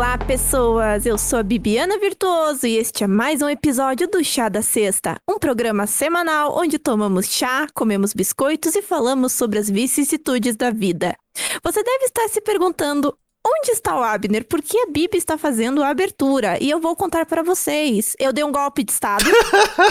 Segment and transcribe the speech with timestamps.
[0.00, 1.04] Olá, pessoas!
[1.04, 5.20] Eu sou a Bibiana Virtuoso e este é mais um episódio do Chá da Sexta,
[5.28, 11.14] um programa semanal onde tomamos chá, comemos biscoitos e falamos sobre as vicissitudes da vida.
[11.62, 13.14] Você deve estar se perguntando
[13.46, 14.48] onde está o Abner?
[14.48, 16.56] Por que a Bibi está fazendo a abertura?
[16.62, 18.16] E eu vou contar para vocês.
[18.18, 19.26] Eu dei um golpe de estado,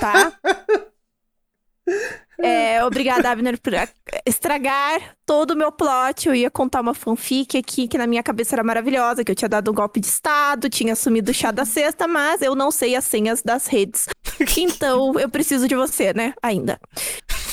[0.02, 0.34] tá?
[2.42, 3.74] É, obrigada, Abner, por
[4.26, 6.28] estragar todo o meu plot.
[6.28, 9.50] Eu ia contar uma fanfic aqui que na minha cabeça era maravilhosa, que eu tinha
[9.50, 12.96] dado um golpe de estado, tinha assumido o chá da sexta, mas eu não sei
[12.96, 14.08] as senhas das redes.
[14.58, 16.34] Então, eu preciso de você, né?
[16.42, 16.80] Ainda.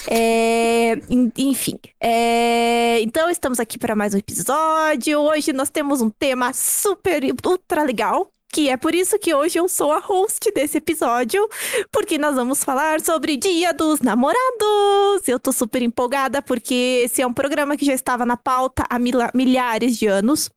[0.08, 0.96] É,
[1.36, 1.78] enfim.
[2.00, 5.20] É, então, estamos aqui para mais um episódio.
[5.20, 9.68] Hoje nós temos um tema super, ultra legal que é por isso que hoje eu
[9.68, 11.46] sou a host desse episódio,
[11.90, 15.26] porque nós vamos falar sobre Dia dos Namorados.
[15.26, 18.98] Eu tô super empolgada porque esse é um programa que já estava na pauta há
[18.98, 20.50] milhares de anos.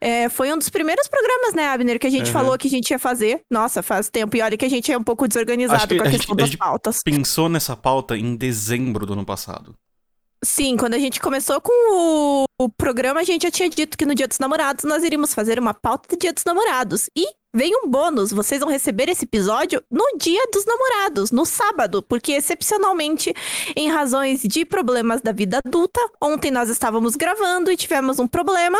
[0.00, 2.32] É, foi um dos primeiros programas, né, Abner, que a gente uhum.
[2.32, 3.40] falou que a gente ia fazer.
[3.48, 4.36] Nossa, faz tempo.
[4.36, 6.42] E olha que a gente é um pouco desorganizado com a, a questão gente, das
[6.42, 7.00] a gente pautas.
[7.04, 9.76] pensou nessa pauta em dezembro do ano passado.
[10.44, 14.04] Sim, quando a gente começou com o, o, programa, a gente já tinha dito que
[14.04, 17.08] no Dia dos Namorados nós iríamos fazer uma pauta do Dia dos Namorados.
[17.16, 22.02] E vem um bônus, vocês vão receber esse episódio no Dia dos Namorados, no sábado,
[22.02, 23.32] porque excepcionalmente,
[23.76, 28.78] em razões de problemas da vida adulta, ontem nós estávamos gravando e tivemos um problema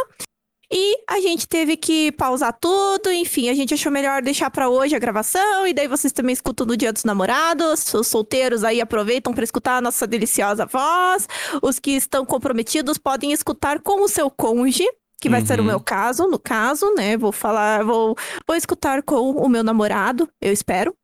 [0.72, 4.96] e a gente teve que pausar tudo, enfim, a gente achou melhor deixar para hoje
[4.96, 7.92] a gravação, e daí vocês também escutam no Dia dos Namorados.
[7.92, 11.28] Os solteiros aí aproveitam para escutar a nossa deliciosa voz.
[11.62, 14.88] Os que estão comprometidos podem escutar com o seu cônjuge,
[15.20, 15.46] que vai uhum.
[15.46, 15.84] ser o meu uhum.
[15.84, 17.18] caso, no caso, né?
[17.18, 20.96] Vou falar, vou, vou escutar com o meu namorado, eu espero.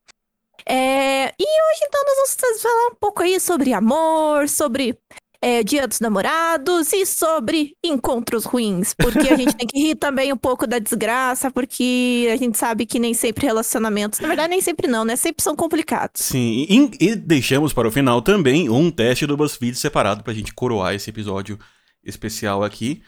[0.64, 4.98] É, e hoje, então, nós vamos falar um pouco aí sobre amor, sobre
[5.40, 8.94] é, Dia dos Namorados e sobre encontros ruins.
[8.94, 12.86] Porque a gente tem que rir também um pouco da desgraça, porque a gente sabe
[12.86, 15.16] que nem sempre relacionamentos, na verdade, nem sempre não, né?
[15.16, 16.22] Sempre são complicados.
[16.22, 20.52] Sim, e, e deixamos para o final também um teste do BuzzFeed separado pra gente
[20.52, 21.58] coroar esse episódio
[22.04, 23.02] especial aqui.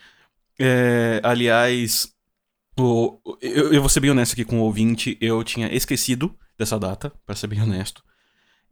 [0.58, 2.08] É, aliás,
[2.78, 6.78] o, eu, eu vou ser bem honesto aqui com o ouvinte, eu tinha esquecido dessa
[6.78, 8.02] data, para ser bem honesto.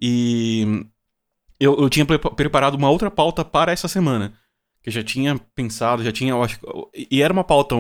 [0.00, 0.84] E
[1.60, 4.32] eu, eu tinha preparado uma outra pauta para essa semana.
[4.82, 6.58] Que eu já tinha pensado, já tinha, eu acho.
[7.10, 7.74] E era uma pauta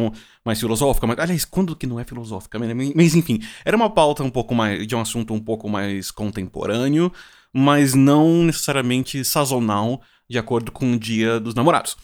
[0.44, 1.18] mais filosófica, mas.
[1.18, 2.58] Aliás, quando que não é filosófica?
[2.94, 4.86] Mas enfim, era uma pauta um pouco mais.
[4.86, 7.12] de um assunto um pouco mais contemporâneo,
[7.52, 11.96] mas não necessariamente sazonal, de acordo com o dia dos namorados.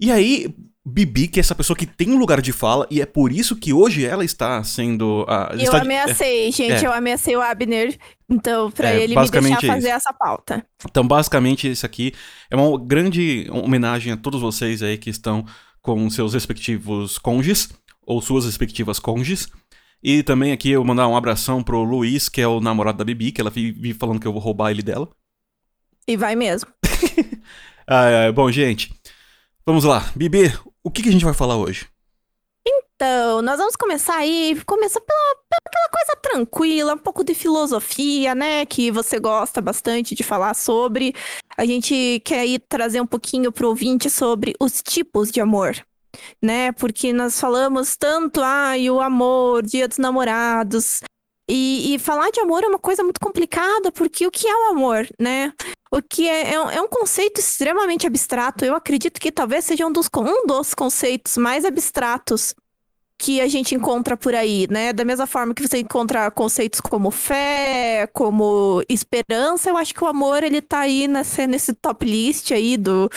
[0.00, 0.54] E aí,
[0.86, 3.56] Bibi, que é essa pessoa que tem um lugar de fala, e é por isso
[3.56, 5.26] que hoje ela está sendo.
[5.52, 5.80] Eu está...
[5.80, 6.86] ameacei, é, gente, é.
[6.86, 7.96] eu ameacei o Abner,
[8.28, 10.66] então, pra é, ele me deixar fazer essa pauta.
[10.84, 12.12] Então, basicamente, isso aqui
[12.50, 15.46] é uma grande homenagem a todos vocês aí que estão
[15.80, 17.70] com seus respectivos cônjuges,
[18.06, 19.48] ou suas respectivas cônjuges.
[20.02, 23.32] E também aqui eu mandar um abração pro Luiz, que é o namorado da Bibi,
[23.32, 25.08] que ela vive falando que eu vou roubar ele dela.
[26.06, 26.70] E vai mesmo.
[27.88, 28.92] ah, bom, gente.
[29.66, 30.12] Vamos lá.
[30.14, 30.52] Bibi,
[30.82, 31.88] o que, que a gente vai falar hoje?
[32.66, 38.66] Então, nós vamos começar aí, começar pela, pela coisa tranquila, um pouco de filosofia, né?
[38.66, 41.14] Que você gosta bastante de falar sobre.
[41.56, 45.74] A gente quer aí trazer um pouquinho pro ouvinte sobre os tipos de amor,
[46.42, 46.70] né?
[46.72, 51.00] Porque nós falamos tanto, ai, o amor, dia dos namorados.
[51.48, 54.70] E, e falar de amor é uma coisa muito complicada, porque o que é o
[54.72, 55.54] amor, né?
[55.94, 58.64] O que é, é, é, um conceito extremamente abstrato.
[58.64, 62.52] Eu acredito que talvez seja um dos, um dos conceitos mais abstratos
[63.16, 64.92] que a gente encontra por aí, né?
[64.92, 70.08] Da mesma forma que você encontra conceitos como fé, como esperança, eu acho que o
[70.08, 73.08] amor ele tá aí nesse, nesse top list aí do,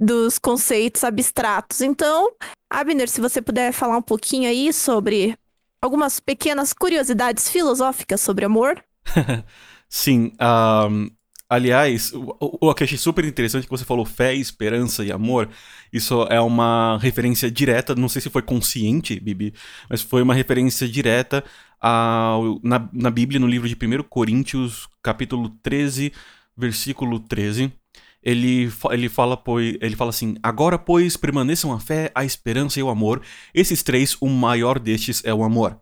[0.00, 1.82] dos conceitos abstratos.
[1.82, 2.32] Então,
[2.70, 5.38] Abner, se você puder falar um pouquinho aí sobre
[5.78, 8.82] algumas pequenas curiosidades filosóficas sobre amor.
[9.90, 11.10] Sim, um,
[11.54, 15.48] Aliás, o, o que achei super interessante é que você falou fé, esperança e amor.
[15.92, 19.54] Isso é uma referência direta, não sei se foi consciente, Bibi,
[19.88, 21.44] mas foi uma referência direta
[21.80, 26.12] ao, na, na Bíblia, no livro de 1 Coríntios, capítulo 13,
[26.56, 27.72] versículo 13.
[28.20, 32.82] Ele, ele, fala, pois, ele fala assim: Agora, pois, permaneçam a fé, a esperança e
[32.82, 33.22] o amor.
[33.54, 35.78] Esses três, o maior destes é o amor.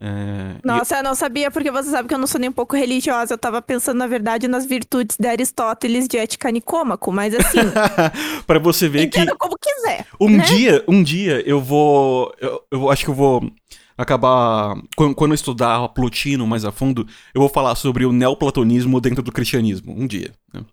[0.00, 0.98] É, Nossa, e...
[0.98, 3.34] eu não sabia, porque você sabe que eu não sou nem um pouco religiosa.
[3.34, 7.58] Eu tava pensando, na verdade, nas virtudes de Aristóteles de ética nicômaco, mas assim.
[8.46, 9.24] para você ver que.
[9.36, 10.06] como quiser.
[10.20, 10.44] Um né?
[10.44, 12.34] dia, um dia eu vou.
[12.40, 13.50] Eu, eu acho que eu vou
[13.96, 14.76] acabar.
[14.96, 19.22] Quando, quando eu estudar Plotino mais a fundo, eu vou falar sobre o neoplatonismo dentro
[19.22, 19.94] do cristianismo.
[19.96, 20.32] Um dia.
[20.52, 20.64] Né?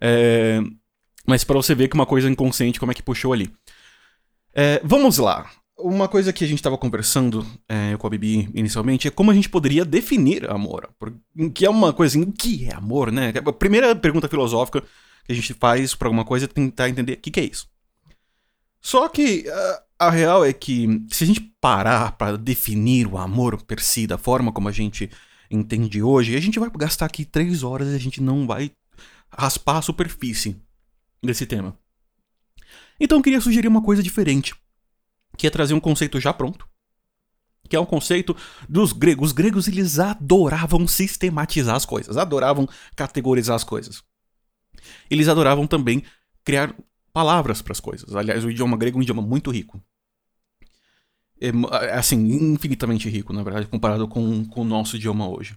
[0.00, 0.60] É,
[1.26, 3.50] mas para você ver que uma coisa inconsciente, como é que puxou ali.
[4.54, 5.48] É, vamos lá.
[5.78, 9.34] Uma coisa que a gente estava conversando é, com a Bibi inicialmente é como a
[9.34, 10.88] gente poderia definir amor.
[11.54, 13.32] Que é uma coisa assim, o que é amor, né?
[13.44, 14.82] A primeira pergunta filosófica
[15.24, 17.68] que a gente faz para alguma coisa é tentar entender o que, que é isso.
[18.80, 19.48] Só que
[19.98, 24.06] a, a real é que se a gente parar para definir o amor per si
[24.06, 25.10] da forma como a gente
[25.50, 28.70] entende hoje, a gente vai gastar aqui três horas e a gente não vai
[29.30, 30.56] raspar a superfície
[31.22, 31.76] desse tema.
[33.00, 34.54] Então eu queria sugerir uma coisa diferente
[35.36, 36.68] que é trazer um conceito já pronto,
[37.68, 38.36] que é um conceito
[38.68, 39.28] dos gregos.
[39.28, 44.02] Os gregos eles adoravam sistematizar as coisas, adoravam categorizar as coisas.
[45.10, 46.02] Eles adoravam também
[46.44, 46.74] criar
[47.12, 48.14] palavras para as coisas.
[48.14, 49.82] Aliás, o idioma grego é um idioma muito rico.
[51.40, 51.48] É,
[51.86, 55.56] é, assim, infinitamente rico, na verdade, comparado com, com o nosso idioma hoje.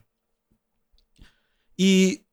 [1.78, 2.24] E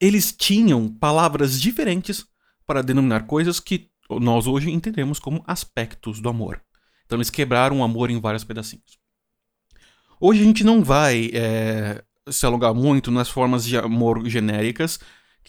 [0.00, 2.26] eles tinham palavras diferentes
[2.66, 6.60] para denominar coisas que nós hoje entendemos como aspectos do amor.
[7.06, 8.98] Então eles quebraram o amor em vários pedacinhos.
[10.20, 14.98] Hoje a gente não vai é, se alongar muito nas formas de amor genéricas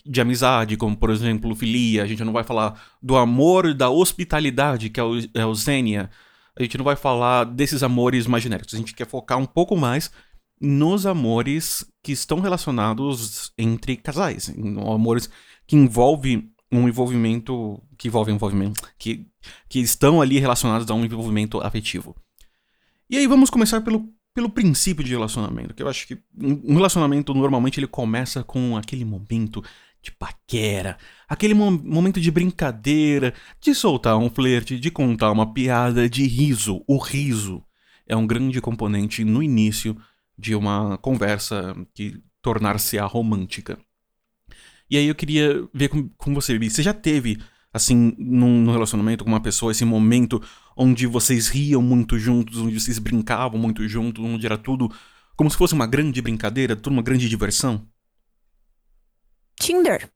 [0.05, 2.03] de amizade, como por exemplo filia.
[2.03, 6.09] A gente não vai falar do amor da hospitalidade, que é o, é zênia.
[6.55, 8.73] A gente não vai falar desses amores mais genéricos.
[8.73, 10.11] A gente quer focar um pouco mais
[10.59, 15.29] nos amores que estão relacionados entre casais, amores
[15.67, 19.25] que envolvem um envolvimento que envolve envolvimento que,
[19.69, 22.15] que estão ali relacionados a um envolvimento afetivo.
[23.09, 27.33] E aí vamos começar pelo, pelo princípio de relacionamento, que eu acho que um relacionamento
[27.33, 29.63] normalmente ele começa com aquele momento
[30.01, 30.97] de paquera,
[31.27, 36.83] aquele mo momento de brincadeira, de soltar um flerte, de contar uma piada, de riso.
[36.87, 37.63] O riso
[38.05, 39.97] é um grande componente no início
[40.37, 43.77] de uma conversa que tornar-se-á romântica.
[44.89, 46.69] E aí eu queria ver com, com você, Bibi.
[46.69, 47.39] Você já teve,
[47.73, 50.41] assim, num, num, relacionamento com uma pessoa, esse momento
[50.75, 54.91] onde vocês riam muito juntos, onde vocês brincavam muito juntos, onde era tudo
[55.35, 57.87] como se fosse uma grande brincadeira, tudo uma grande diversão?
[59.59, 60.09] Tinder.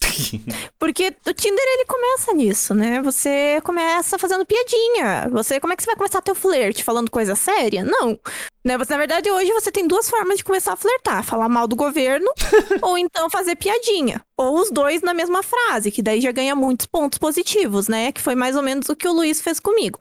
[0.78, 3.00] Porque o Tinder ele começa nisso, né?
[3.02, 5.28] Você começa fazendo piadinha.
[5.30, 7.84] Você, como é que você vai começar teu flerte falando coisa séria?
[7.84, 8.18] Não.
[8.64, 8.78] Né?
[8.78, 11.76] Você, na verdade, hoje você tem duas formas de começar a flertar: falar mal do
[11.76, 12.26] governo
[12.80, 14.22] ou então fazer piadinha.
[14.36, 18.10] Ou os dois na mesma frase, que daí já ganha muitos pontos positivos, né?
[18.10, 19.98] Que foi mais ou menos o que o Luiz fez comigo.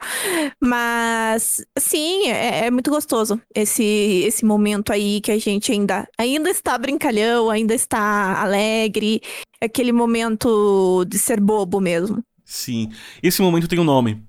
[0.62, 6.50] Mas, sim, é, é muito gostoso esse, esse momento aí que a gente ainda, ainda
[6.50, 9.22] está brincalhão, ainda está alegre.
[9.62, 12.24] Aquele momento de ser bobo mesmo.
[12.46, 12.92] Sim.
[13.22, 14.24] Esse momento tem um nome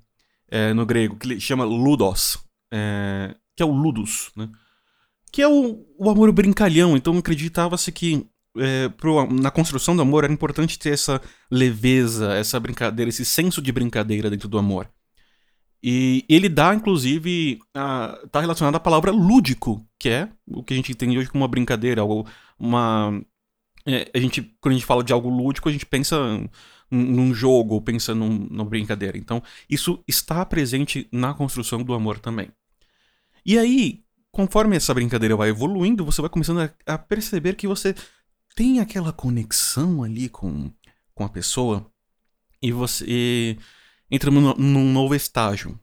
[0.50, 2.38] é, no grego, que chama ludos.
[2.72, 4.48] É, que é o ludus, né?
[5.32, 6.96] Que é o, o amor brincalhão.
[6.96, 11.20] Então acreditava-se que é, pro, na construção do amor era importante ter essa
[11.50, 14.88] leveza, essa brincadeira, esse senso de brincadeira dentro do amor.
[15.82, 20.76] E ele dá, inclusive, a, tá relacionado à palavra lúdico, que é o que a
[20.76, 22.26] gente entende hoje como uma brincadeira, algo,
[22.58, 23.20] uma...
[23.86, 26.16] É, a gente, quando a gente fala de algo lúdico, a gente pensa
[26.90, 29.18] num jogo, pensa num, numa brincadeira.
[29.18, 32.48] Então, isso está presente na construção do amor também.
[33.44, 37.94] E aí, conforme essa brincadeira vai evoluindo, você vai começando a, a perceber que você
[38.54, 40.70] tem aquela conexão ali com,
[41.14, 41.90] com a pessoa
[42.62, 43.58] e você
[44.10, 45.78] entra num, num novo estágio.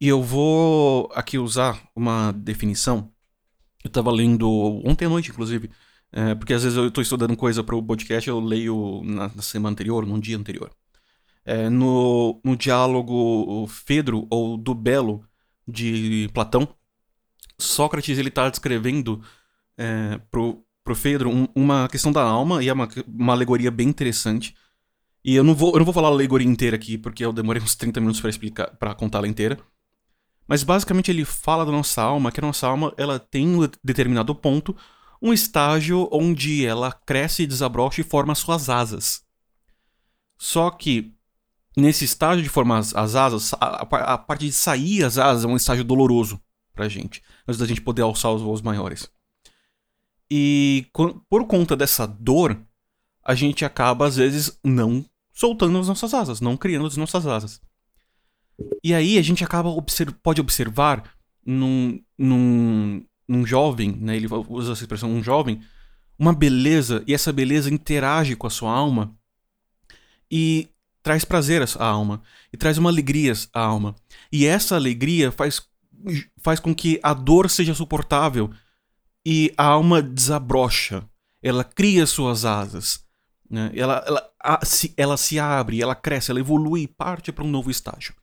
[0.00, 3.12] E eu vou aqui usar uma definição.
[3.82, 4.48] Eu estava lendo
[4.84, 5.70] ontem à noite, inclusive,
[6.12, 9.42] é, porque às vezes eu estou estudando coisa para o podcast, eu leio na, na,
[9.42, 10.70] semana anterior, num dia anterior.
[11.44, 15.24] É, no, no diálogo Fedro ou do Belo,
[15.68, 16.66] de Platão,
[17.58, 19.22] Sócrates ele está descrevendo
[19.76, 23.88] é, pro, pro Fedro um, uma questão da alma e é uma, uma alegoria bem
[23.88, 24.54] interessante.
[25.24, 27.62] E eu não vou, eu não vou falar a alegoria inteira aqui, porque eu demorei
[27.62, 29.58] uns 30 minutos para explicar, para contar ela inteira.
[30.46, 34.34] Mas basicamente ele fala da nossa alma, que a nossa alma ela tem um determinado
[34.34, 34.74] ponto,
[35.20, 39.22] um estágio onde ela cresce, desabrocha e forma suas asas.
[40.38, 41.12] Só que
[41.78, 45.44] nesse estágio de formar as, as asas, a, a, a, parte de sair as asas
[45.44, 46.40] é um estágio doloroso
[46.74, 49.08] pra gente, antes da gente poder alçar os voos maiores.
[50.30, 52.60] E por conta dessa dor,
[53.24, 57.60] a gente acaba às vezes não soltando as nossas asas, não criando as nossas asas.
[58.82, 61.04] E aí a gente acaba observ pode observar
[61.46, 65.62] num, num, num jovem, né, ele usa essa expressão, um jovem,
[66.18, 69.16] uma beleza, e essa beleza interage com a sua alma.
[70.30, 70.68] E
[71.08, 72.22] traz prazer à alma
[72.52, 73.96] e traz uma alegria à alma.
[74.30, 75.62] E essa alegria faz,
[76.36, 78.50] faz com que a dor seja suportável
[79.24, 81.08] e a alma desabrocha.
[81.42, 83.06] Ela cria suas asas.
[83.48, 83.70] Né?
[83.74, 87.50] Ela, ela, a, se, ela se abre, ela cresce, ela evolui e parte para um
[87.50, 88.14] novo estágio.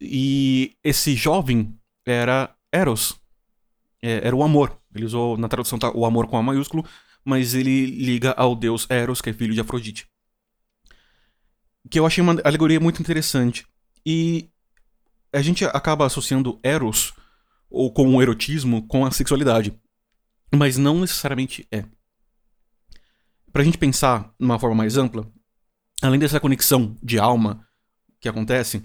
[0.00, 3.20] E esse jovem era Eros.
[4.00, 4.78] É, era o amor.
[4.94, 6.86] Ele usou, na tradução tá o amor com A maiúsculo,
[7.22, 10.10] mas ele liga ao deus Eros, que é filho de Afrodite.
[11.90, 13.66] Que eu achei uma alegoria muito interessante.
[14.04, 14.48] E
[15.32, 17.12] a gente acaba associando Eros,
[17.70, 19.72] ou com o erotismo, com a sexualidade.
[20.54, 21.84] Mas não necessariamente é.
[23.52, 25.30] Pra gente pensar de uma forma mais ampla,
[26.02, 27.66] além dessa conexão de alma
[28.20, 28.82] que acontece,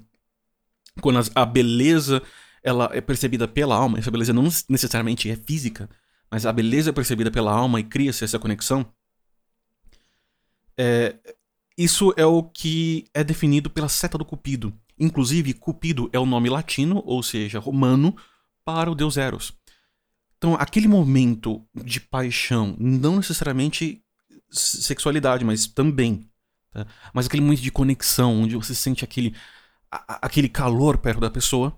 [1.01, 2.21] quando a beleza
[2.63, 5.89] ela é percebida pela alma, essa beleza não necessariamente é física,
[6.29, 8.85] mas a beleza é percebida pela alma e cria-se essa conexão,
[10.77, 11.15] é,
[11.77, 14.73] isso é o que é definido pela seta do Cupido.
[14.99, 18.15] Inclusive, Cupido é o nome latino, ou seja, romano,
[18.65, 19.53] para o deus Eros.
[20.37, 24.03] Então, aquele momento de paixão, não necessariamente
[24.49, 26.27] sexualidade, mas também.
[26.71, 26.85] Tá?
[27.13, 29.35] Mas aquele momento de conexão, onde você sente aquele,
[29.91, 31.77] a, aquele calor perto da pessoa,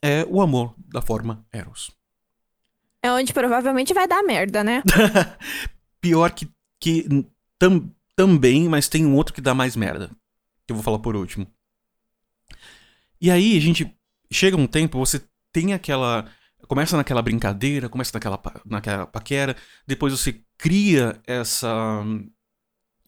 [0.00, 1.90] é o amor da forma Eros.
[3.02, 4.82] É onde provavelmente vai dar merda, né?
[6.00, 6.48] Pior que,
[6.80, 7.06] que
[7.58, 10.08] tam, também, mas tem um outro que dá mais merda.
[10.66, 11.46] Que eu vou falar por último.
[13.20, 13.94] E aí, a gente.
[14.30, 16.26] Chega um tempo, você tem aquela.
[16.66, 22.04] Começa naquela brincadeira, começa naquela, naquela paquera, depois você cria essa.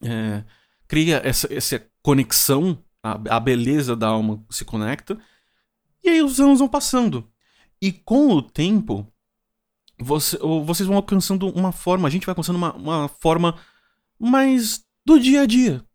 [0.03, 0.43] É,
[0.87, 5.17] cria essa, essa conexão, a, a beleza da alma se conecta,
[6.03, 7.27] e aí os anos vão passando.
[7.81, 9.11] E com o tempo,
[9.97, 13.57] você, vocês vão alcançando uma forma, a gente vai alcançando uma, uma forma
[14.19, 15.85] mais do dia a dia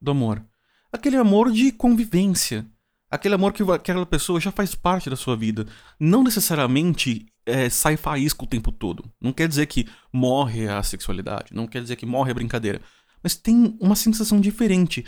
[0.00, 0.44] do amor.
[0.92, 2.66] Aquele amor de convivência.
[3.08, 5.66] Aquele amor que aquela pessoa já faz parte da sua vida.
[6.00, 9.04] Não necessariamente é, sai faísca o tempo todo.
[9.20, 11.54] Não quer dizer que morre a sexualidade.
[11.54, 12.80] Não quer dizer que morre a brincadeira.
[13.22, 15.04] Mas tem uma sensação diferente.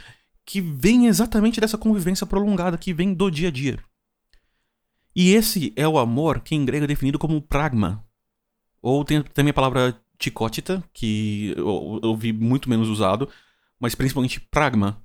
[0.46, 3.78] Que vem exatamente dessa convivência prolongada que vem do dia a dia.
[5.16, 8.04] E esse é o amor que em grego é definido como pragma.
[8.82, 13.28] Ou tem também a palavra ticótita, que eu, eu vi muito menos usado,
[13.78, 15.02] mas principalmente pragma,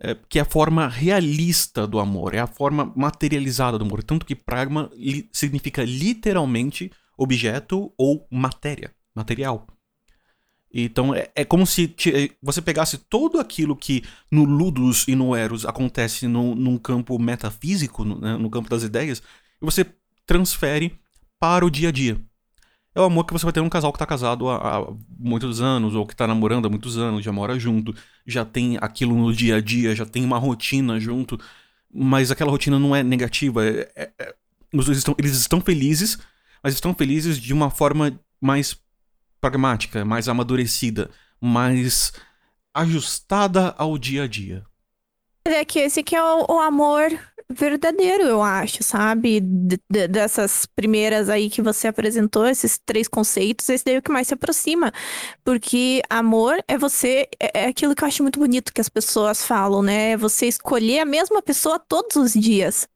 [0.00, 4.02] é, que é a forma realista do amor, é a forma materializada do amor.
[4.02, 9.66] Tanto que pragma li significa literalmente objeto ou matéria, material.
[10.72, 15.34] Então é, é como se te, você pegasse todo aquilo que no Ludus e no
[15.34, 19.22] Eros acontece no, num campo metafísico, no, né, no campo das ideias,
[19.60, 19.86] e você
[20.26, 20.96] transfere
[21.40, 22.20] para o dia a dia
[22.94, 24.86] é o amor que você vai ter num casal que tá casado há, há,
[25.18, 27.94] muitos anos, ou que tá namorando há muitos anos, já mora junto,
[28.26, 31.38] já tem aquilo no dia a dia, já tem uma rotina junto,
[31.92, 33.64] mas aquela rotina não é negativa.
[33.64, 34.34] É, é, é,
[34.74, 36.18] os dois estão, eles estão felizes,
[36.62, 38.76] mas estão felizes de uma forma mais
[39.40, 42.12] pragmática, mais amadurecida, mais
[42.74, 44.64] ajustada ao dia a dia.
[45.44, 47.10] É que esse que é o, o amor
[47.50, 49.40] verdadeiro, eu acho, sabe?
[49.40, 49.78] D
[50.08, 54.28] dessas primeiras aí que você apresentou, esses três conceitos, esse daí é o que mais
[54.28, 54.92] se aproxima.
[55.44, 59.44] Porque amor é você, é, é aquilo que eu acho muito bonito que as pessoas
[59.44, 60.12] falam, né?
[60.12, 62.86] É você escolher a mesma pessoa todos os dias.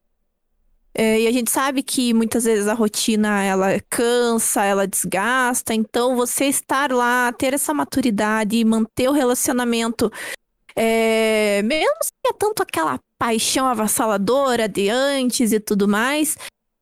[0.94, 6.14] É, e a gente sabe que muitas vezes a rotina ela cansa, ela desgasta, então
[6.16, 10.12] você estar lá, ter essa maturidade e manter o relacionamento
[10.76, 16.36] é, mesmo se é tanto aquela paixão avassaladora de antes e tudo mais.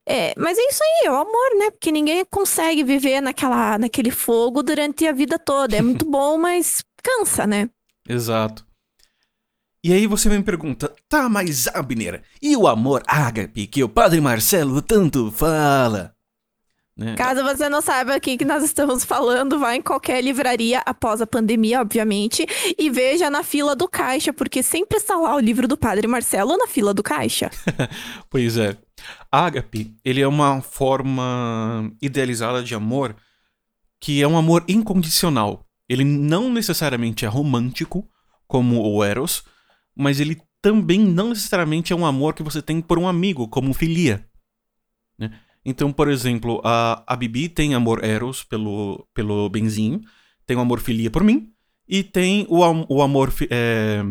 [0.07, 1.71] É, mas é isso aí, é o amor, né?
[1.71, 5.75] Porque ninguém consegue viver naquela, naquele fogo durante a vida toda.
[5.77, 7.69] É muito bom, mas cansa, né?
[8.07, 8.65] Exato.
[9.83, 14.21] E aí você me pergunta, tá, mas Abner, e o amor ágape que o padre
[14.21, 16.13] Marcelo tanto fala?
[17.01, 17.15] Né?
[17.15, 21.25] Caso você não saiba o que nós estamos falando, vá em qualquer livraria após a
[21.25, 22.45] pandemia, obviamente,
[22.77, 26.55] e veja na fila do caixa, porque sempre está lá o livro do Padre Marcelo
[26.55, 27.49] na fila do caixa.
[28.29, 28.77] pois é.
[29.31, 33.15] Ágape, ele é uma forma idealizada de amor
[33.99, 35.65] que é um amor incondicional.
[35.89, 38.07] Ele não necessariamente é romântico,
[38.47, 39.43] como o Eros,
[39.95, 43.73] mas ele também não necessariamente é um amor que você tem por um amigo, como
[43.73, 44.23] filia.
[45.17, 45.31] Né?
[45.63, 50.01] Então, por exemplo, a, a Bibi tem amor eros pelo, pelo Benzinho,
[50.45, 51.53] tem o amor filia por mim,
[51.87, 54.01] e tem o, o amor é,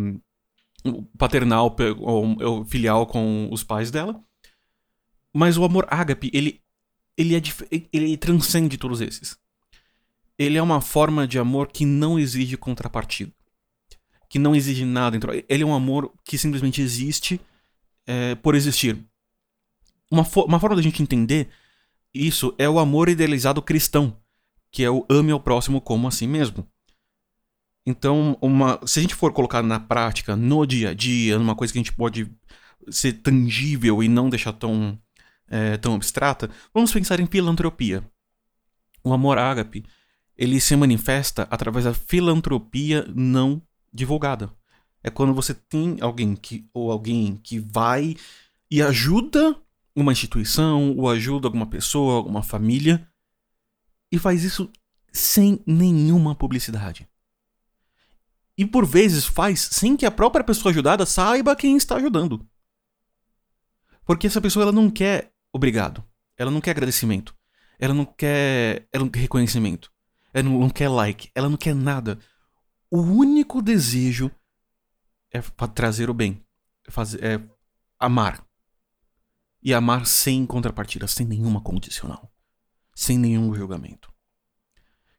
[1.19, 4.23] paternal, ou, filial com os pais dela.
[5.35, 6.61] Mas o amor ágape, ele,
[7.17, 7.41] ele, é,
[7.93, 9.37] ele transcende todos esses.
[10.39, 13.33] Ele é uma forma de amor que não exige contrapartida.
[14.29, 15.19] Que não exige nada.
[15.49, 17.41] Ele é um amor que simplesmente existe
[18.07, 19.10] é, por existir
[20.11, 21.49] uma, fo uma forma da gente entender
[22.13, 24.17] isso é o amor idealizado cristão,
[24.71, 26.67] que é o ame ao próximo como a si mesmo.
[27.87, 31.73] Então, uma, se a gente for colocar na prática, no dia a dia, numa coisa
[31.73, 32.31] que a gente pode
[32.91, 34.99] ser tangível e não deixar tão,
[35.49, 38.05] é, tão abstrata, vamos pensar em filantropia.
[39.03, 39.85] O amor ágape,
[40.37, 43.63] ele se manifesta através da filantropia não
[43.93, 44.53] divulgada.
[45.03, 48.15] É quando você tem alguém que ou alguém que vai
[48.71, 49.57] e ajuda
[49.95, 53.07] uma instituição, ou ajuda alguma pessoa, alguma família,
[54.11, 54.71] e faz isso
[55.13, 57.09] sem nenhuma publicidade.
[58.57, 62.47] E por vezes faz sem que a própria pessoa ajudada saiba quem está ajudando.
[64.05, 66.05] Porque essa pessoa ela não quer obrigado,
[66.37, 67.35] ela não quer agradecimento,
[67.79, 69.91] ela não quer, ela não quer reconhecimento,
[70.33, 72.19] ela não, quer like, ela não quer nada.
[72.91, 74.31] O único desejo
[75.33, 75.41] é
[75.75, 76.45] trazer o bem,
[76.87, 77.41] é, fazer, é
[77.99, 78.45] amar.
[79.63, 82.33] E amar sem contrapartida, sem nenhuma condicional,
[82.95, 84.13] sem nenhum julgamento.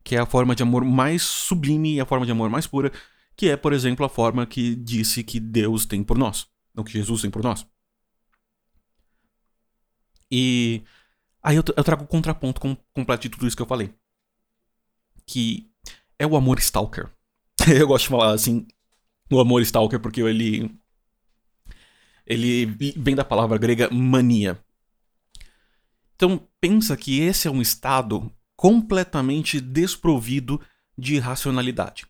[0.04, 2.92] Que é a forma de amor mais sublime e a forma de amor mais pura,
[3.36, 6.92] que é, por exemplo, a forma que disse que Deus tem por nós, não que
[6.92, 7.66] Jesus tem por nós.
[10.32, 10.84] E
[11.44, 13.94] aí eu, trago o contraponto com, completo de tudo isso que eu falei.
[15.26, 15.70] Que
[16.18, 17.12] é o amor stalker.
[17.68, 18.66] eu gosto de falar assim,
[19.32, 20.80] o amor stalker, porque ele.
[22.26, 24.60] Ele vem da palavra grega mania.
[26.16, 30.62] Então, pensa que esse é um estado completamente desprovido
[30.98, 32.06] de racionalidade.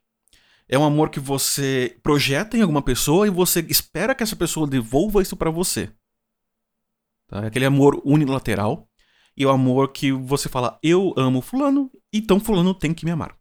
[0.67, 4.67] É um amor que você projeta em alguma pessoa e você espera que essa pessoa
[4.67, 5.89] devolva isso para você.
[7.27, 7.43] Tá?
[7.43, 8.89] É aquele amor unilateral
[9.35, 13.37] e o amor que você fala, eu amo fulano, então fulano tem que me amar.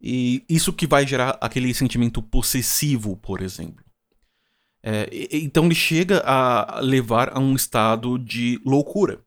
[0.00, 3.83] E isso que vai gerar aquele sentimento possessivo, por exemplo.
[4.86, 9.24] É, então ele chega a levar a um estado de loucura.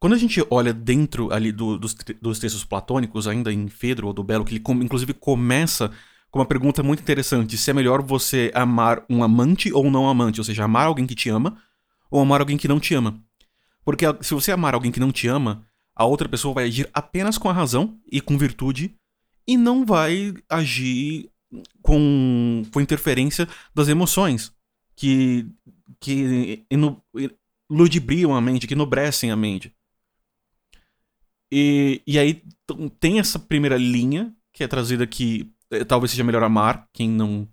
[0.00, 4.14] Quando a gente olha dentro ali do, dos, dos, textos platônicos, ainda em Fedro ou
[4.14, 5.90] do Belo, que ele inclusive começa
[6.30, 10.40] com uma pergunta muito interessante: se é melhor você amar um amante ou não amante,
[10.40, 11.58] ou seja, amar alguém que te ama
[12.10, 13.22] ou amar alguém que não te ama.
[13.84, 17.36] Porque se você amar alguém que não te ama, a outra pessoa vai agir apenas
[17.36, 18.94] com a razão e com virtude
[19.46, 21.30] e não vai agir
[21.82, 24.52] com, com interferência das emoções
[24.96, 25.46] que,
[26.00, 26.64] que
[27.68, 29.74] ludibriam a mente, que enobrecem a mente.
[31.50, 32.42] E, e aí
[32.98, 37.48] tem essa primeira linha que é trazida que eh, talvez seja melhor amar quem não,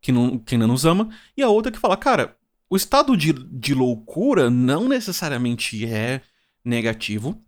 [0.00, 2.36] quem não, quem não nos ama, e a outra que fala, cara,
[2.70, 6.22] o estado de, de loucura não necessariamente é
[6.64, 7.42] negativo,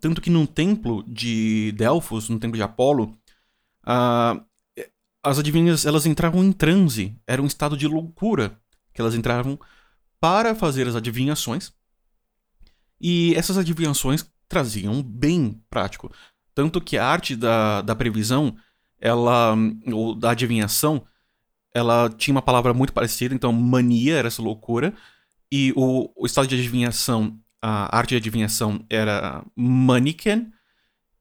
[0.00, 3.18] tanto que num templo de Delfos, no templo de Apolo,
[3.86, 4.42] uh,
[5.24, 7.16] as adivinhas elas entravam em transe.
[7.26, 8.58] Era um estado de loucura
[8.92, 9.58] que elas entravam
[10.20, 11.72] para fazer as adivinhações.
[13.00, 16.12] E essas adivinhações traziam bem prático.
[16.54, 18.56] Tanto que a arte da, da previsão,
[19.00, 19.56] ela,
[19.92, 21.04] ou da adivinhação,
[21.74, 23.34] ela tinha uma palavra muito parecida.
[23.34, 24.94] Então, mania era essa loucura.
[25.50, 30.52] E o, o estado de adivinhação a arte de adivinhação era maniken,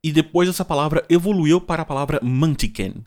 [0.03, 3.01] e depois essa palavra evoluiu para a palavra mantiken,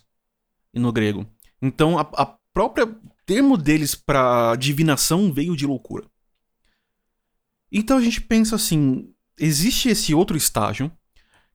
[0.77, 1.27] no grego.
[1.61, 2.87] Então a, a própria
[3.25, 6.05] termo deles para divinação veio de loucura.
[7.71, 10.91] Então a gente pensa assim, existe esse outro estágio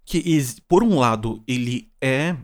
[0.05, 0.23] que
[0.67, 2.35] por um lado ele é,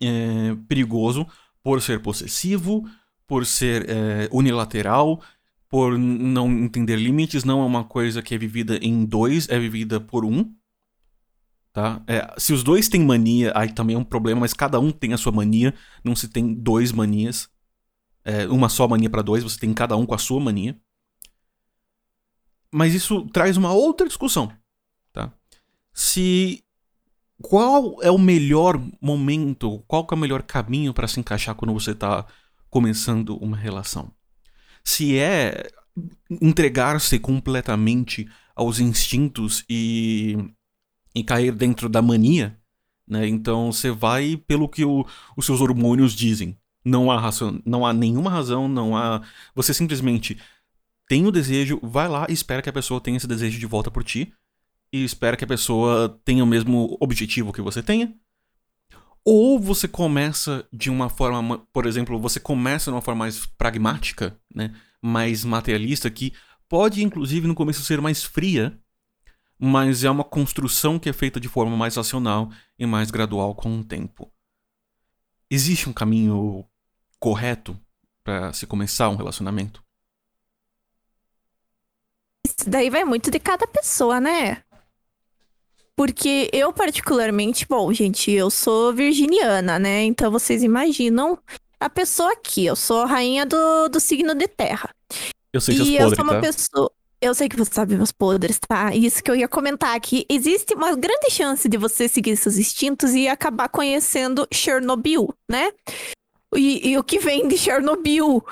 [0.00, 1.26] é perigoso
[1.62, 2.84] por ser possessivo,
[3.26, 5.22] por ser é, unilateral,
[5.68, 10.00] por não entender limites, não é uma coisa que é vivida em dois, é vivida
[10.00, 10.52] por um.
[11.72, 12.02] Tá?
[12.06, 15.12] É, se os dois têm mania, aí também é um problema, mas cada um tem
[15.12, 17.48] a sua mania, não se tem dois manias.
[18.24, 20.78] É, uma só mania para dois, você tem cada um com a sua mania.
[22.72, 24.52] Mas isso traz uma outra discussão.
[25.12, 25.32] Tá?
[25.92, 26.62] Se
[27.40, 31.92] qual é o melhor momento, qual é o melhor caminho para se encaixar quando você
[31.92, 32.26] está
[32.68, 34.12] começando uma relação?
[34.84, 35.70] se é
[36.40, 40.36] entregar-se completamente aos instintos e,
[41.14, 42.58] e cair dentro da mania,
[43.06, 43.26] né?
[43.26, 45.04] Então você vai pelo que o,
[45.36, 46.56] os seus hormônios dizem.
[46.84, 49.20] Não há razão, não há nenhuma razão, não há.
[49.54, 50.38] Você simplesmente
[51.08, 53.90] tem o desejo, vai lá e espera que a pessoa tenha esse desejo de volta
[53.90, 54.32] por ti.
[54.92, 58.14] E espera que a pessoa tenha o mesmo objetivo que você tenha.
[59.24, 64.36] Ou você começa de uma forma, por exemplo, você começa de uma forma mais pragmática,
[64.52, 64.72] né?
[65.02, 66.32] mais materialista, que
[66.68, 68.78] pode inclusive no começo ser mais fria,
[69.60, 73.78] mas é uma construção que é feita de forma mais racional e mais gradual com
[73.78, 74.32] o tempo.
[75.50, 76.64] Existe um caminho
[77.18, 77.78] correto
[78.24, 79.84] para se começar um relacionamento?
[82.46, 84.62] Isso daí vai muito de cada pessoa, né?
[85.94, 90.04] Porque eu, particularmente, bom, gente, eu sou virginiana, né?
[90.04, 91.38] Então vocês imaginam
[91.78, 92.64] a pessoa aqui.
[92.64, 94.88] Eu sou a rainha do, do signo de terra.
[95.52, 96.40] Eu sei seus e eu sou uma tá?
[96.40, 96.90] pessoa.
[97.22, 98.94] Eu sei que você sabe meus podres, tá?
[98.94, 100.24] Isso que eu ia comentar aqui.
[100.26, 105.70] Existe uma grande chance de você seguir seus instintos e acabar conhecendo Chernobyl, né?
[106.54, 108.42] E, e o que vem de Chernobyl?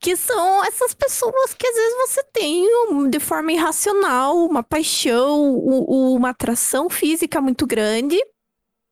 [0.00, 2.64] Que são essas pessoas que às vezes você tem
[3.10, 8.16] de forma irracional uma paixão, uma atração física muito grande.